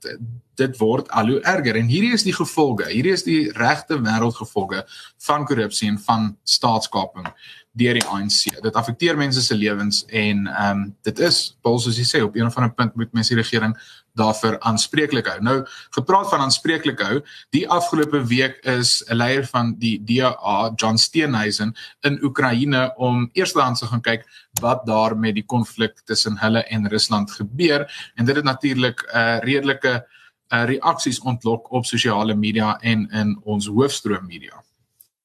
[0.56, 2.88] dit word al hoe erger en hierdie is die gevolge.
[2.90, 4.86] Hierdie is die regte wêreldgevolge
[5.18, 7.28] van korrupsie en van staatskaping
[7.72, 8.62] deur die ANC.
[8.62, 12.36] Dit affekteer mense se lewens en ehm um, dit is, Paul soos jy sê, op
[12.36, 13.76] een of ander punt moet mense die regering
[14.14, 15.42] daarvoor aanspreeklik hou.
[15.42, 20.98] Nou, gepraat van aanspreeklik hou, die afgelope week is 'n leier van die DA, John
[20.98, 24.26] Steenhuisen in Oekraïne om eerstens te gaan kyk
[24.62, 29.18] wat daar met die konflik tussen hulle en Rusland gebeur en dit het natuurlik 'n
[29.18, 30.08] uh, redelike
[30.54, 34.63] uh, reaksies ontlok op sosiale media en in ons hoofstroom media.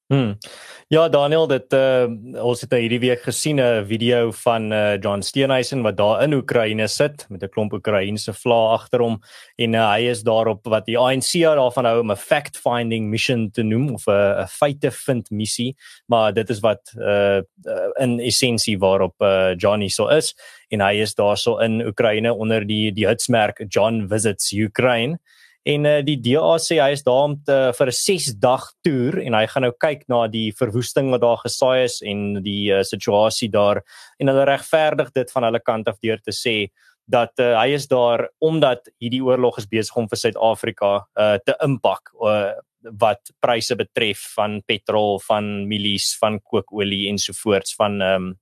[0.08, 0.38] Hmm.
[0.88, 2.06] Ja Daniel, dit uh
[2.40, 6.32] ons het nou hierdie week gesien 'n video van uh John Steenhuisen wat daar in
[6.32, 9.20] Oekraïne sit met 'n klomp Oekraïense vlae agter hom
[9.56, 13.62] en uh, hy is daarop wat die ANC daarvan hou om 'n fact-finding mission te
[13.62, 17.42] noem of 'n feite vind missie, maar dit is wat uh
[18.00, 20.34] in essensie waarop uh Johnny so is
[20.70, 25.18] en hy is daarso in Oekraïne onder die die hitsmerk John visits Ukraine
[25.66, 29.18] En uh, die DA sê hy is daar om te, vir 'n 6 dag toer
[29.24, 32.82] en hy gaan nou kyk na die verwoesting wat daar gesaai is en die uh,
[32.82, 33.82] situasie daar
[34.18, 36.70] en hulle regverdig dit van hulle kant af deur te sê
[37.08, 41.56] dat uh, hy is daar omdat hierdie oorlog is besig om vir Suid-Afrika uh, te
[41.64, 42.52] impak uh,
[43.00, 48.36] wat pryse betref van petrol, van mielies, van kookolie ensovoorts van ehm um,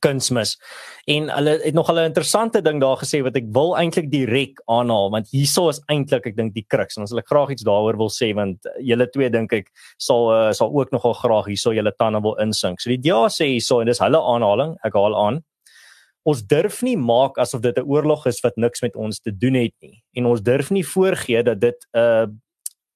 [0.00, 0.56] kunsmis.
[1.04, 5.10] En hulle het nog 'n interessante ding daar gesê wat ek wil eintlik direk aanhaal
[5.10, 8.10] want hierso is eintlik ek dink die kruks en as ek graag iets daaroor wil
[8.10, 12.20] sê want julle twee dink ek sal uh, sal ook nogal graag hierso julle tande
[12.22, 12.80] wil insink.
[12.80, 15.44] So die DA sê hierso en dis hulle aanhaling, ek haal aan.
[16.24, 19.54] Ons durf nie maak asof dit 'n oorlog is wat niks met ons te doen
[19.54, 22.26] het nie en ons durf nie voorgee dat dit 'n uh,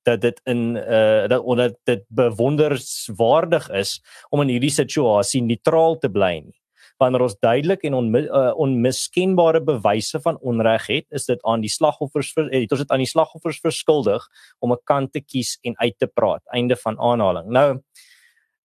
[0.06, 6.10] dat dit in uh dat omdat dit bewonderswaardig is om in hierdie situasie neutraal te
[6.10, 6.54] bly nie
[6.98, 11.72] wanneer ons duidelik en onmi, uh, onmiskenbare bewyse van onreg het, is dit aan die
[11.72, 14.26] slagoffers het ons dit aan die slagoffers verskuldig
[14.60, 16.42] om 'n kant te kies en uit te praat.
[16.52, 17.48] Einde van aanhaling.
[17.48, 17.82] Nou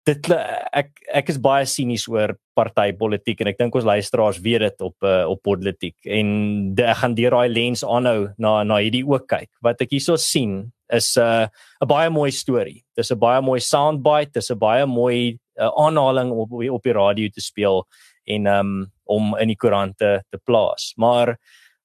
[0.08, 0.32] dit
[0.74, 4.96] ek ek is baie sinies oor partytetiek en ek dink ons luisteraars weet dit op
[5.06, 6.28] uh, op politiek en
[6.76, 9.50] de, ek gaan deur daai lens aanhou na na hierdie ook kyk.
[9.62, 11.48] Wat ek hierso sien is 'n uh,
[11.82, 12.84] 'n baie mooi storie.
[12.98, 17.30] Dis 'n baie mooi soundbite, dis 'n baie mooi uh, aanhaling op op die radio
[17.30, 17.86] te speel
[18.26, 18.72] en um
[19.12, 20.94] om in die koerante te plaas.
[20.96, 21.36] Maar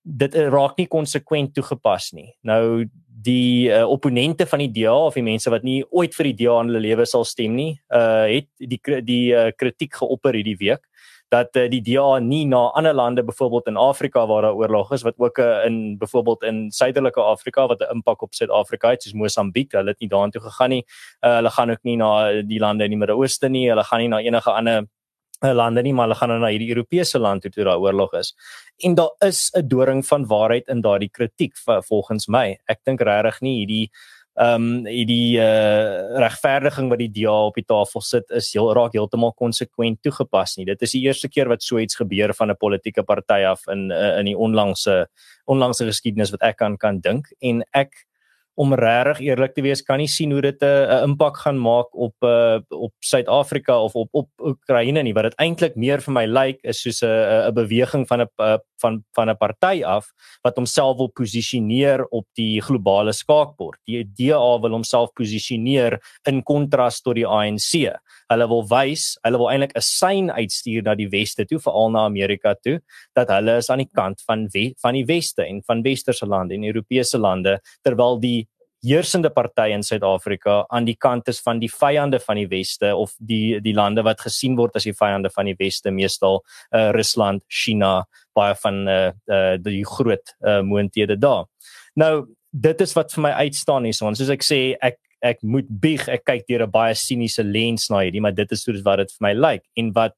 [0.06, 2.30] dit raak nie konsekwent toegepas nie.
[2.46, 2.86] Nou
[3.26, 6.60] die uh, opponente van die DA of die mense wat nie ooit vir die DA
[6.62, 10.84] in hulle lewe sal stem nie, uh het die die uh, kritiek geopper hierdie week
[11.32, 15.02] dat uh, die DA nie na ander lande byvoorbeeld in Afrika waar daar oorlog is
[15.02, 19.12] wat ook uh, in byvoorbeeld in suidelike Afrika wat 'n impak op Suid-Afrika het soos
[19.12, 20.84] Mosambiek, hulle het nie daartoe gegaan nie.
[21.20, 24.08] Uh, hulle gaan ook nie na die lande in die Midde-Ooste nie, hulle gaan nie
[24.08, 24.86] na enige ander
[25.40, 28.34] lande nie maar hulle gaan nou na hierdie Europese land toe toe daar oorlog is.
[28.84, 31.52] En daar is 'n doring van waarheid in daardie kritiek
[31.88, 32.58] volgens my.
[32.66, 33.90] Ek dink regtig nie hierdie
[34.36, 38.92] ehm um, hierdie uh, regverdiging wat die DA op die tafel sit is heel raak
[38.92, 40.66] heeltemal konsekwent toegepas nie.
[40.68, 43.90] Dit is die eerste keer wat so iets gebeur van 'n politieke party af in
[43.90, 45.08] uh, in die onlangse
[45.46, 48.04] onlangse geskiedenis wat ek kan kan dink en ek
[48.56, 52.14] om regtig eerlik te wees kan nie sien hoe dit 'n impak gaan maak op
[52.24, 56.56] uh, op Suid-Afrika of op op Oekraïne nie wat dit eintlik meer vir my lyk
[56.56, 60.96] like, is soos 'n 'n beweging van 'n van van 'n party af wat homself
[60.96, 63.78] wil posisioneer op die globale skaakbord.
[63.84, 67.92] Die DA wil homself posisioneer in kontras tot die ANC.
[68.32, 72.04] Hulle wil wys, hulle wil eintlik 'n sein uitstuur na die weste toe, veral na
[72.04, 72.80] Amerika toe,
[73.14, 74.48] dat hulle is aan die kant van
[74.82, 78.48] van die weste en van westerse lande en Europese lande terwyl die
[78.86, 83.14] heersende party in Suid-Afrika aan die kant is van die vyande van die weste of
[83.18, 86.42] die die lande wat gesien word as die vyande van die weste meestal
[86.74, 88.04] uh, Rusland, China,
[88.36, 91.46] baie van uh, uh, die groot uh, moonthede daar.
[91.96, 96.08] Nou dit is wat vir my uitstaan hier soos ek sê ek ek moet bieg
[96.08, 99.10] ek kyk deur 'n baie siniese lens na hierdie maar dit is soos wat dit
[99.12, 99.64] vir my lyk.
[99.76, 100.14] En wat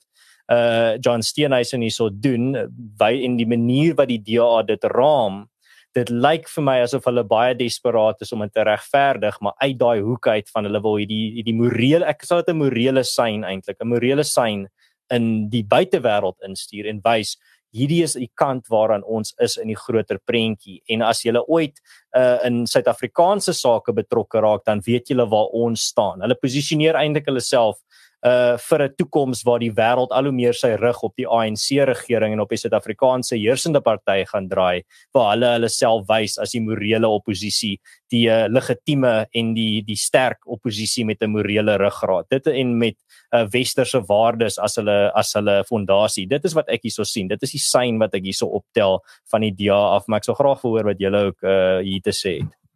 [0.49, 2.57] uh John Steenhuisen hierso doen
[2.99, 5.49] by in die manier wat die DA dit raam
[5.97, 9.79] dit lyk vir my asof hulle baie desperaat is om dit te regverdig, maar uit
[9.81, 13.45] daai hoek uit van hulle wil hierdie hierdie morele ek sal dit 'n morele sein
[13.45, 14.69] eintlik, 'n morele sein
[15.11, 17.37] in die buitewêreld instuur en wys
[17.75, 21.77] hierdie is die kant waaraan ons is in die groter prentjie en as jy ooit
[22.17, 26.23] uh, in Suid-Afrikaanse sake betrokke raak dan weet jy waar ons staan.
[26.25, 27.81] Hulle posisioneer eintlik hulle self
[28.27, 31.79] uh vir 'n toekoms waar die wêreld al hoe meer sy rug op die ANC
[31.87, 34.83] regering en op die Suid-Afrikaanse heersende party gaan draai
[35.15, 37.79] waar hulle hulle self wys as die morele oppositie
[38.11, 42.27] die uh, legitieme en die die sterk oppositie met 'n morele ruggraat.
[42.31, 42.97] Dit en met
[43.35, 47.29] uh, westerse waardes as hulle as hulle fondasie dit is wat ek hierso sien.
[47.29, 49.01] Dit is die sein wat ek hierso optel
[49.31, 52.03] van die DA af maar ek sou graag wil hoor wat julle ook uh, hier
[52.03, 52.68] te sê het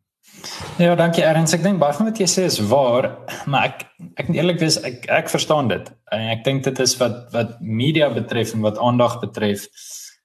[0.80, 1.52] Ja, dankie Erns.
[1.54, 3.10] Ek dink baie van wat jy sê is waar,
[3.46, 3.84] maar ek
[4.18, 5.90] ek moet eerlik wees, ek ek verstaan dit.
[6.12, 9.68] En ek dink dit is wat wat media betref en wat aandag betref,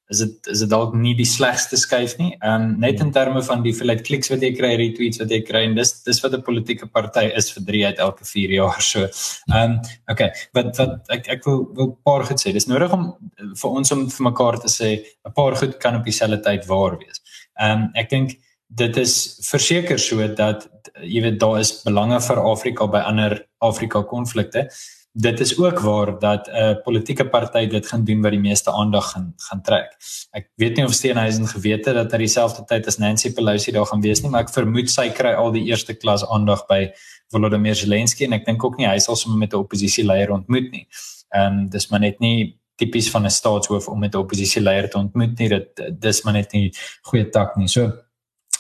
[0.10, 2.32] is dit is dit dalk nie die slegste skuif nie.
[2.40, 5.42] Ehm um, net in terme van die hoeveelheid kliks wat jy kry, retweets wat jy
[5.50, 8.82] kry, en dis dis wat 'n politieke party is vir 3 uit elke 4 jaar
[8.82, 9.04] so.
[9.52, 12.54] Ehm um, okay, wat wat ek ek wil wil 'n paar goed sê.
[12.54, 13.14] Dis nodig om
[13.62, 16.98] vir ons om vir mekaar te sê 'n paar goed kan op dieselfde tyd waar
[16.98, 17.22] wees.
[17.60, 18.38] Ehm um, ek dink
[18.68, 20.68] dit is verseker so dat
[21.04, 24.68] jy weet daar is belange vir Afrika by ander Afrika konflikte.
[25.18, 28.72] Dit is ook waar dat 'n uh, politieke party dit gaan doen wat die meeste
[28.72, 29.98] aandag gaan gaan trek.
[30.32, 33.86] Ek weet nie of Steenhuisen geweet het dat hy dieselfde tyd as Nancy Pelosi daar
[33.86, 36.92] gaan wees nie, maar ek vermoed sy kry al die eerste klas aandag by
[37.32, 40.88] Volodymyr Zelensky en ek dink ook nie hy sal sommer met 'n oppositieleier ontmoet nie.
[41.34, 44.98] Ehm um, dis maar net nie tipies van 'n staatshoof om met 'n oppositieleier te
[44.98, 45.50] ontmoet nie.
[45.50, 47.68] Dit dis maar net nie goeie tak nie.
[47.68, 48.07] So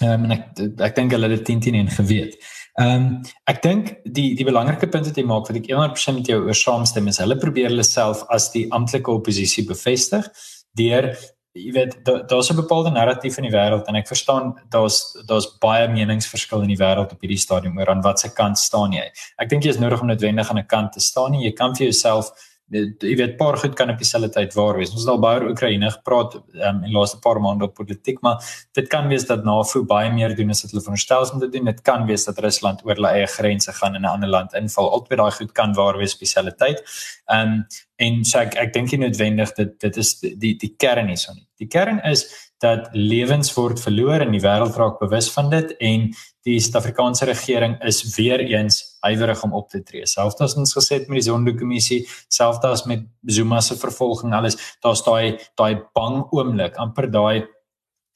[0.02, 2.38] Ehm um, en ek ek dink hulle het dit 10 en geweet.
[2.80, 3.08] Ehm um,
[3.50, 6.58] ek dink die die belangrike punt wat jy maak wat ek 100% met jou oor
[6.58, 10.30] saamstem is hulle probeer hulle self as die amptelike oppositie bevestig
[10.78, 11.10] deur
[11.58, 15.88] jy weet daar's 'n bepaalde narratief in die wêreld en ek verstaan daar's daar's baie
[15.88, 19.10] meningsverskil in die wêreld op hierdie stadium oor aan watter kant staan jy.
[19.40, 21.46] Ek dink jy is nodig om noodwendig aan 'n kant te staan nie.
[21.46, 22.32] Jy kan vir jouself
[22.72, 24.92] jy weet paar goed kan op dieselfde tyd waar wees.
[24.92, 28.20] Ons het al baie oor Oekraïne gepraat um, in die laaste paar maande op politiek,
[28.26, 28.44] maar
[28.76, 31.50] dit kan wees dat NAVO baie meer doen as wat hulle veronderstel is om te
[31.54, 31.72] doen.
[31.72, 34.92] Dit kan wees dat Rusland oor hulle eie grense gaan en 'n ander land inval.
[34.92, 36.84] Altyd daai goed kan waar wees op dieselfde tyd.
[37.26, 41.08] Ehm um, en so ek ek dink nie noodwendig dit dit is die die kern
[41.08, 41.48] hierson nie.
[41.58, 46.12] Die kern is dat lewens word verloor en die wêreld raak bewus van dit en
[46.48, 50.08] die Suid-Afrikaanse regering is weer eens huiwerig om op te tree.
[50.08, 54.58] Selfs as ons gesê het met die Zondo-kommissie, selfs as met Zuma se vervolging alles,
[54.86, 57.46] daar's daai daai bang oomblik, amper daai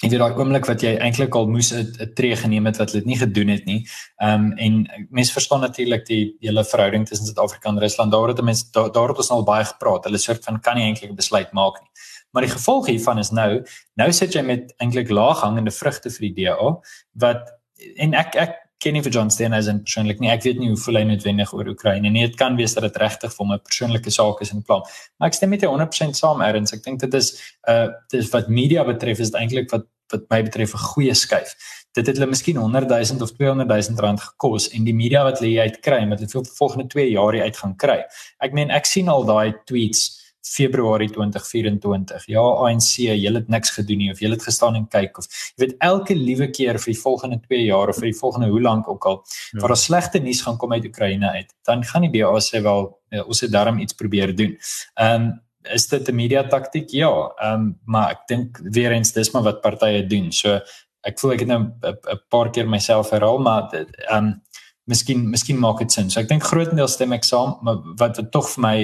[0.02, 3.06] en dit daai oomblik wat jy eintlik al moes 'n tree geneem het wat hulle
[3.06, 3.86] nie gedoen het nie.
[4.22, 8.12] Ehm um, en mense verstaan natuurlik die hele verhouding tussen Suid-Afrika en Rusland.
[8.12, 10.06] Daar het mense daar, daar het ons al baie gepraat.
[10.06, 11.90] Hulle sê van kan nie eintlik 'n besluit maak nie.
[12.32, 13.64] Maar die gevolg hiervan is nou,
[13.96, 16.80] nou sit jy met eintlik laaghangende vrugte vir die DA
[17.14, 17.61] wat
[17.96, 20.32] en ek ek ken nie vir John Steenhuisen persoonlik nie.
[20.34, 22.26] Ek weet nie hoe voel hy noodwendig oor Oekraïne nie.
[22.26, 24.82] Dit kan wees dat dit regtig vir 'n persoonlike saak is in plan.
[25.20, 26.74] Maar ek stem met jou 100% saam, Erns.
[26.74, 30.42] Ek dink dit is uh dis wat media betref is dit eintlik wat wat my
[30.44, 31.56] betref 'n goeie skuif.
[31.94, 35.40] Dit het hulle miskien 100 000 of 200 000 rand gekos en die media wat
[35.40, 38.04] hulle uit kry met dit vir volgende 2 jaar uit gaan kry.
[38.40, 42.26] Ek meen ek sien al daai tweets Februarie 2024.
[42.26, 45.66] Ja, ANC, julle het niks gedoen nie of julle het gestaan en kyk of jy
[45.66, 48.90] weet elke liewe keer vir die volgende 2 jaar of vir die volgende hoe lank
[48.90, 49.60] ook al ja.
[49.60, 52.90] waar daar slegte nuus gaan kom uit Oekraïne uit, dan gaan die DA sê wel
[53.10, 54.58] ja, ons het daarom iets probeer doen.
[54.96, 56.90] Ehm um, is dit 'n media taktik?
[56.90, 60.32] Ja, ehm um, maar ek dink weer eens dis maar wat partye doen.
[60.32, 60.60] So
[61.02, 64.42] ek voel ek het nou 'n paar keer myself herhaal, maar ehm um,
[64.86, 66.10] miskien miskien maak dit sin.
[66.10, 68.78] So ek dink grootendeels stem ek saam, maar wat wat tog vir my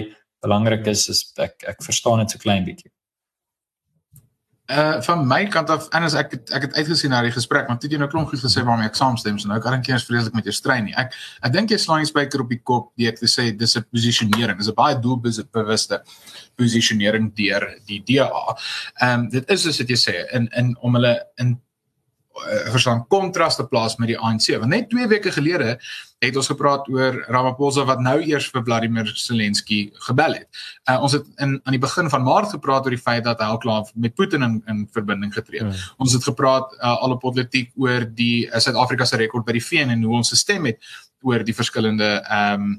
[0.43, 2.91] belangrik is is ek ek verstaan dit so klein bietjie.
[4.67, 7.83] Uh van my kant af as ek het, ek het uitgesien na die gesprek want
[7.83, 10.35] jy het nou klomp goed gesê waarmee ek saamstem so nou kan ek eers vreeslik
[10.35, 10.95] met jou strei nie.
[10.99, 11.15] Ek
[11.47, 14.57] ek dink jy slaan die spyker op die kop deur te sê dis 'n posisionering.
[14.59, 16.01] Dis 'n baie doelbewuste
[16.57, 18.27] posisionering deur die DA.
[18.99, 21.55] Ehm um, dit is soos wat jy sê in in om hulle in
[22.37, 24.49] uh, verstaan kontras te plaas met die ANC.
[24.59, 25.77] Want net 2 weke gelede
[26.23, 30.47] het ons gepraat oor Ramaphosa wat nou eers vir Vladimir Zelensky gebel het.
[30.89, 33.49] Uh, ons het in aan die begin van Maart gepraat oor die feit dat hy
[33.53, 35.69] al klaar met Putin in, in verbinding getree het.
[35.69, 36.01] Hmm.
[36.07, 39.63] Ons het gepraat uh, al op politiek oor die uh, Suid-Afrika se rekord by die
[39.63, 40.81] VN en hoe ons gestem het
[41.25, 42.75] oor die verskillende ehm um,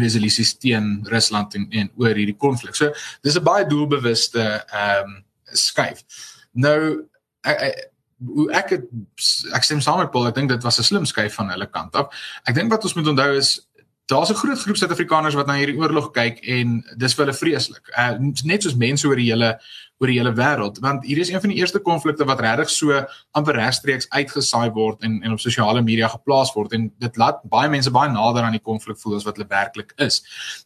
[0.00, 2.72] resolusies teen Rusland en, en oor hierdie konflik.
[2.74, 6.00] So dis 'n baie doelbewuste ehm um, skuif.
[6.52, 7.04] Nou
[7.44, 7.91] ek, ek
[8.52, 8.86] ek het,
[9.54, 11.96] ek stem saam met Paul, ek dink dit was 'n slim skuif van hulle kant
[11.96, 12.14] af.
[12.46, 13.60] Ek dink wat ons moet onthou is
[14.06, 17.84] daar's 'n groot groep Suid-Afrikaners wat na hierdie oorlog kyk en dis vir hulle vreeslik.
[17.98, 19.58] Uh, net soos mense oor die hele
[19.98, 23.04] oor die hele wêreld, want hier is een van die eerste konflikte wat regtig so
[23.30, 27.70] amper regstreeks uitgesaai word en en op sosiale media geplaas word en dit laat baie
[27.70, 30.22] mense baie nader aan die konflik voel as wat hulle werklik is.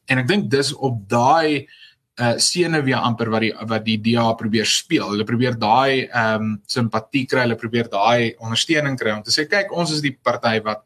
[0.07, 1.69] En ek dink dis op daai
[2.17, 5.11] uh sene weer amper wat die wat die DA probeer speel.
[5.13, 9.45] Hulle probeer daai ehm um, simpatie kry, hulle probeer daai ondersteuning kry om te sê
[9.51, 10.85] kyk, ons is die party wat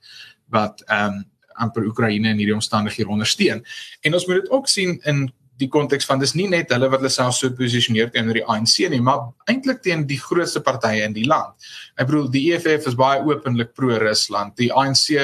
[0.51, 1.27] wat ehm um,
[1.61, 3.59] amper Oekraïne in hierdie omstandighede ondersteun.
[4.01, 5.27] En ons moet dit ook sien in
[5.61, 8.77] die konteks van dis nie net hulle wat hulle self so posisioneer teenoor die ANC
[8.93, 11.53] nie, maar eintlik teen die grootste partye in die land.
[12.01, 14.57] Ek bedoel die EFF is baie openlik pro-Rusland.
[14.61, 15.19] Die ANC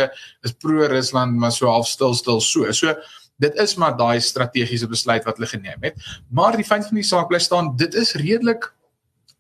[0.45, 2.69] is pro-Rusland, maar so half stil stil so.
[2.77, 2.95] So
[3.37, 5.97] dit is maar daai strategiese besluit wat hulle geneem het.
[6.29, 8.73] Maar die feit van die saak bly staan, dit is redelik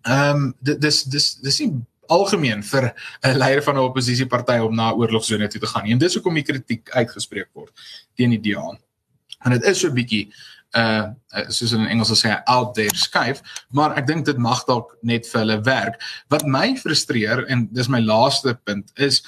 [0.06, 1.72] ehm um, dit dis dis dis nie
[2.06, 5.92] algemeen vir 'n leier van 'n oppositieparty om na oorlogsone toe te gaan nie.
[5.92, 7.72] En dis hoekom die kritiek uitgespreek word
[8.14, 8.78] teen die DA.
[9.44, 10.32] En dit is so 'n bietjie
[10.74, 11.08] uh
[11.48, 15.40] soos in Engels sê out there skuif maar ek dink dit mag dalk net vir
[15.40, 19.22] hulle werk wat my frustreer en dis my laaste punt is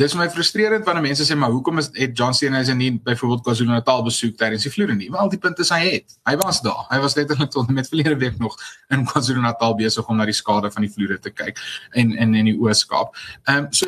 [0.00, 4.02] dis my frustrerend wanneer mense sê maar hoekom is het John is nie byvoorbeeld KwaZulu-Natal
[4.02, 5.10] besoek tydens die vloede nie.
[5.10, 6.16] Wel die punt is hy het.
[6.26, 6.86] Hy was daar.
[6.90, 8.56] Hy was letterlik tot met verlede week nog
[8.90, 11.60] in KwaZulu-Natal besig om na die skade van die vloede te kyk
[11.92, 13.14] en in in die Oos-Kaap.
[13.44, 13.86] Ehm um, so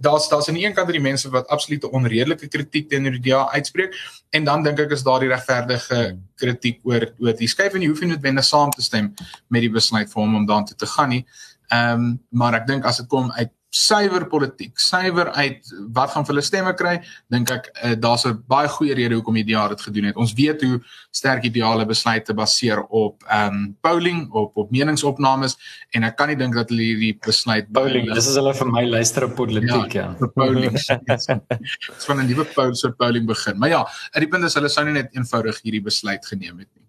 [0.00, 3.46] daar's daar's aan die een kant die mense wat absolute onredelike kritiek teenoor die DA
[3.52, 3.94] uitspreek
[4.36, 7.88] en dan dink ek is daar die regverdige kritiek oor oor die skuif en jy
[7.92, 9.12] hoef nie noodwendig saam te stem
[9.48, 11.26] met die besluit vir hom om daartoe te gaan nie.
[11.68, 16.24] Ehm um, maar ek dink as dit kom uit suiwer politiek, suiwer uit wat gaan
[16.26, 16.94] vir hulle stemme kry,
[17.32, 20.16] dink ek uh, daar's 'n baie goeie rede hoekom die DA dit gedoen het.
[20.16, 20.80] Ons weet hoe
[21.10, 25.56] sterk ideale besluite baseer op ehm um, polling, op op meningsopnames
[25.92, 28.84] en ek kan nie dink dat hulle hierdie besluit polling, dis is hulle vir my
[28.86, 30.14] luister op politiek ja.
[30.20, 30.30] ja.
[30.34, 30.72] Polling.
[31.08, 33.58] Dit's van 'n nuwe poll soort polling begin.
[33.58, 36.68] Maar ja, uit die punt is hulle sou nie net eenvoudig hierdie besluit geneem het
[36.74, 36.85] nie.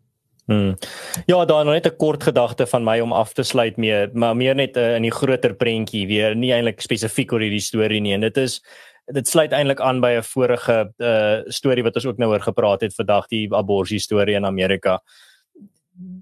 [0.47, 0.77] Hmm.
[1.25, 4.35] Ja, daar nog net 'n kort gedagte van my om af te sluit mee, maar
[4.35, 8.13] meer net uh, in die groter prentjie weer, nie eintlik spesifiek oor hierdie storie nie.
[8.13, 8.61] En dit is
[9.05, 12.81] dit sluit eintlik aan by 'n vorige uh storie wat ons ook nou oor gepraat
[12.81, 15.01] het vandag, die abortus storie in Amerika.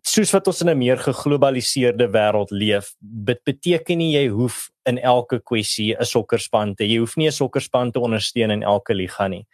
[0.02, 4.98] Soos wat ons in 'n meer geglobaliseerde wêreld leef, dit beteken nie jy hoef in
[4.98, 9.28] elke kwessie 'n sokkerspan te, jy hoef nie 'n sokkerspan te ondersteun in elke liga
[9.28, 9.46] nie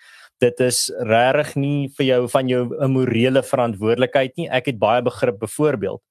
[0.41, 4.49] dit is regtig nie vir jou van jou 'n morele verantwoordelikheid nie.
[4.49, 6.01] Ek het baie begrip byvoorbeeld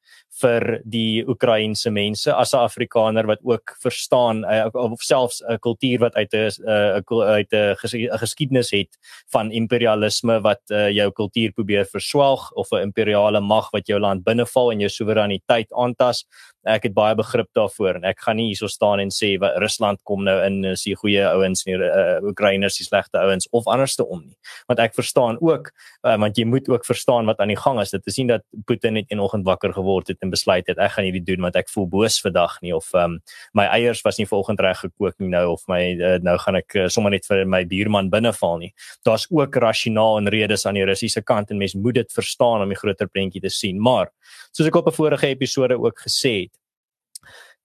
[0.41, 5.99] vir die Oekraïense mense as 'n Afrikaner wat ook verstaan uh, of selfs 'n kultuur
[5.99, 7.03] wat uit 'n uh,
[7.37, 7.76] uit 'n
[8.18, 8.99] geskiedenis het
[9.33, 14.24] van imperialisme wat uh, jou kultuur probeer verswelg of 'n imperiale mag wat jou land
[14.24, 16.24] binneval en jou soewereiniteit aantas
[16.69, 20.01] ek het baie begrip daarvoor en ek gaan nie hierso staan en sê wat Rusland
[20.05, 24.05] kom nou in is die goeie ouens nie uh, Oekraïners die slegte ouens of anderste
[24.05, 24.37] om nie.
[24.69, 25.71] Want ek verstaan ook
[26.05, 27.95] uh, want jy moet ook verstaan wat aan die gang is.
[27.95, 31.09] Dit is nie dat Putin net eendag wakker geword het en besluit het ek gaan
[31.09, 33.19] hierdie doen want ek voel boos vandag nie of um,
[33.57, 36.77] my eiers was nie vanoggend reg gekook nie nou of my uh, nou gaan ek
[36.77, 38.73] uh, sommer net vir my buurman binneval nie.
[39.07, 42.69] Daar's ook rasionaal en redes aan die Russiese kant en mens moet dit verstaan om
[42.69, 43.81] die groter prentjie te sien.
[43.81, 44.11] Maar
[44.53, 46.60] soos ek op 'n vorige episode ook gesê het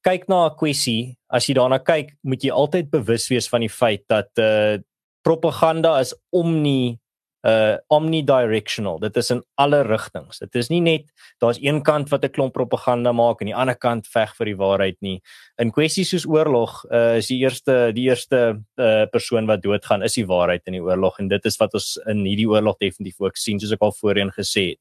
[0.05, 3.73] kyk na 'n kwessie, as jy daarna kyk, moet jy altyd bewus wees van die
[3.81, 4.77] feit dat uh
[5.25, 6.99] propaganda is omni
[7.45, 8.99] uh omnidirectional.
[8.99, 10.39] Dit is in alle rigtings.
[10.41, 11.05] Dit is nie net
[11.41, 14.57] daar's een kant wat 'n klomp propaganda maak en die ander kant veg vir die
[14.57, 15.21] waarheid nie.
[15.57, 20.15] In kwessies soos oorlog, uh is die eerste die eerste uh persoon wat doodgaan is
[20.15, 23.37] die waarheid in die oorlog en dit is wat ons in hierdie oorlog definitief ook
[23.37, 24.79] sien soos ek al voorheen gesê het.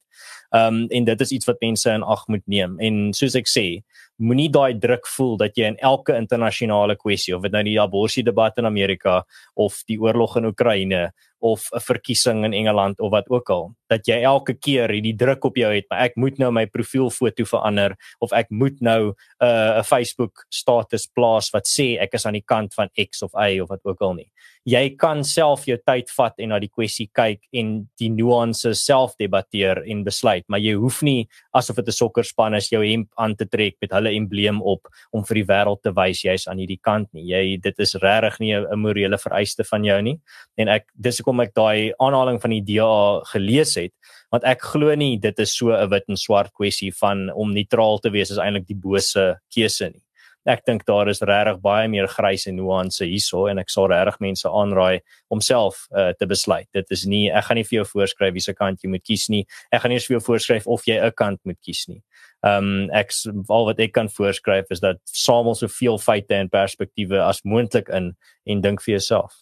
[0.53, 2.81] Um en dit is iets wat mense in ag moet neem.
[2.81, 3.83] En soos ek sê,
[4.23, 8.25] moenie daai druk voel dat jy in elke internasionale kwessie of dit nou die abortus
[8.25, 9.23] debat in Amerika
[9.55, 11.11] of die oorlog in Oekraïne
[11.45, 15.45] of 'n verkiesing in Engeland of wat ook al dat jy elke keer hierdie druk
[15.45, 19.15] op jou het maar ek moet nou my profielfoto verander of ek moet nou 'n
[19.45, 23.33] uh, 'n Facebook status plaas wat sê ek is aan die kant van X of
[23.35, 24.31] Y of wat ook al nie
[24.65, 29.13] jy kan self jou tyd vat en na die kwessie kyk en die nuances self
[29.21, 33.37] debatteer en besluit, maar jy hoef nie asof dit 'n sokkerspan is jou hemp aan
[33.37, 36.81] te trek met hulle embleem op om vir die wêreld te wys jy's aan hierdie
[36.81, 37.29] kant nie.
[37.29, 40.19] Jy dit is regtig nie 'n morele vereiste van jou nie.
[40.57, 43.93] En ek dis hoekom ek daai aanhaling van die DA gelees het,
[44.33, 47.99] want ek glo nie dit is so 'n wit en swart kwessie van om neutraal
[47.99, 50.05] te wees is eintlik die bose keuse nie
[50.47, 54.21] ek dink daar is regtig baie meer grys en nuance hierso en ek sal regtig
[54.21, 56.69] mense aanraai om self uh, te besluit.
[56.77, 59.45] Dit is nie ek gaan nie vir jou voorskryf wiese kant jy moet kies nie.
[59.73, 62.03] Ek gaan nie eens vir jou voorskryf of jy 'n kant moet kies nie.
[62.45, 63.13] Ehm um, ek
[63.49, 68.15] al wat ek kan voorskryf is dat samel soveel feite en perspektiewe as moontlik in
[68.47, 69.41] en dink vir jouself.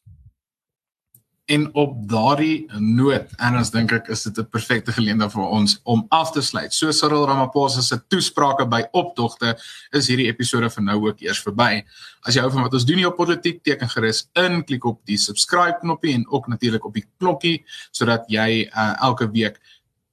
[1.51, 6.07] En op daardie noot, ons dink ek is dit 'n perfekte geleentheid vir ons om
[6.09, 6.73] af te sluit.
[6.75, 9.59] So Cyril Ramaphosa se toesprake by optogte
[9.93, 11.83] is hierdie episode vir nou ook eers verby.
[12.23, 15.01] As jy hou van wat ons doen hier op Politiek, teken gerus in, klik op
[15.05, 19.59] die subscribe knoppie en ook natuurlik op die klokkie sodat jy uh, elke week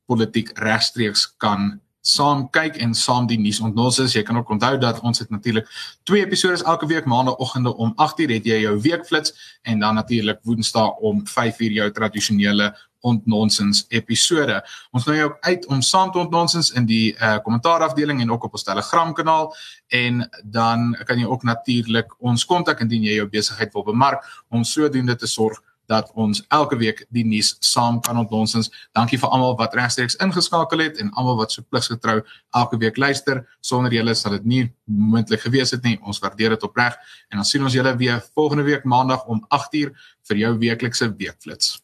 [0.07, 4.15] politiek regstreeks kan saam kyk en saam die nuus ontnos is.
[4.15, 5.67] Jy kan ook onthou dat ons het natuurlik
[6.03, 10.99] twee episode elke week maandagooggende om 8:00 het jy jou weekflits en dan natuurlik woensdae
[10.99, 14.59] om 5:00 jou tradisionele ontnonsens episode.
[14.91, 18.53] Ons nooi jou uit om saam te ontnonsens in die uh kommentaarafdeling en ook op
[18.53, 19.55] ons Telegram kanaal
[19.87, 24.63] en dan kan jy ook natuurlik ons kontak indien jy jou besigheid wil bemark om
[24.63, 28.69] sodoende te sorg dat ons elke week die nuus saam kan ontdonsens.
[28.93, 32.19] Dankie vir almal wat regstreeks ingeskakel het en almal wat so pligsgetrou
[32.61, 33.43] elke week luister.
[33.65, 35.97] Sonder julle sal dit nie moontlik gewees het nie.
[36.05, 36.97] Ons waardeer dit opreg
[37.29, 39.93] en dan sien ons julle weer volgende week maandag om 8uur
[40.29, 41.79] vir jou weeklikse weekflits.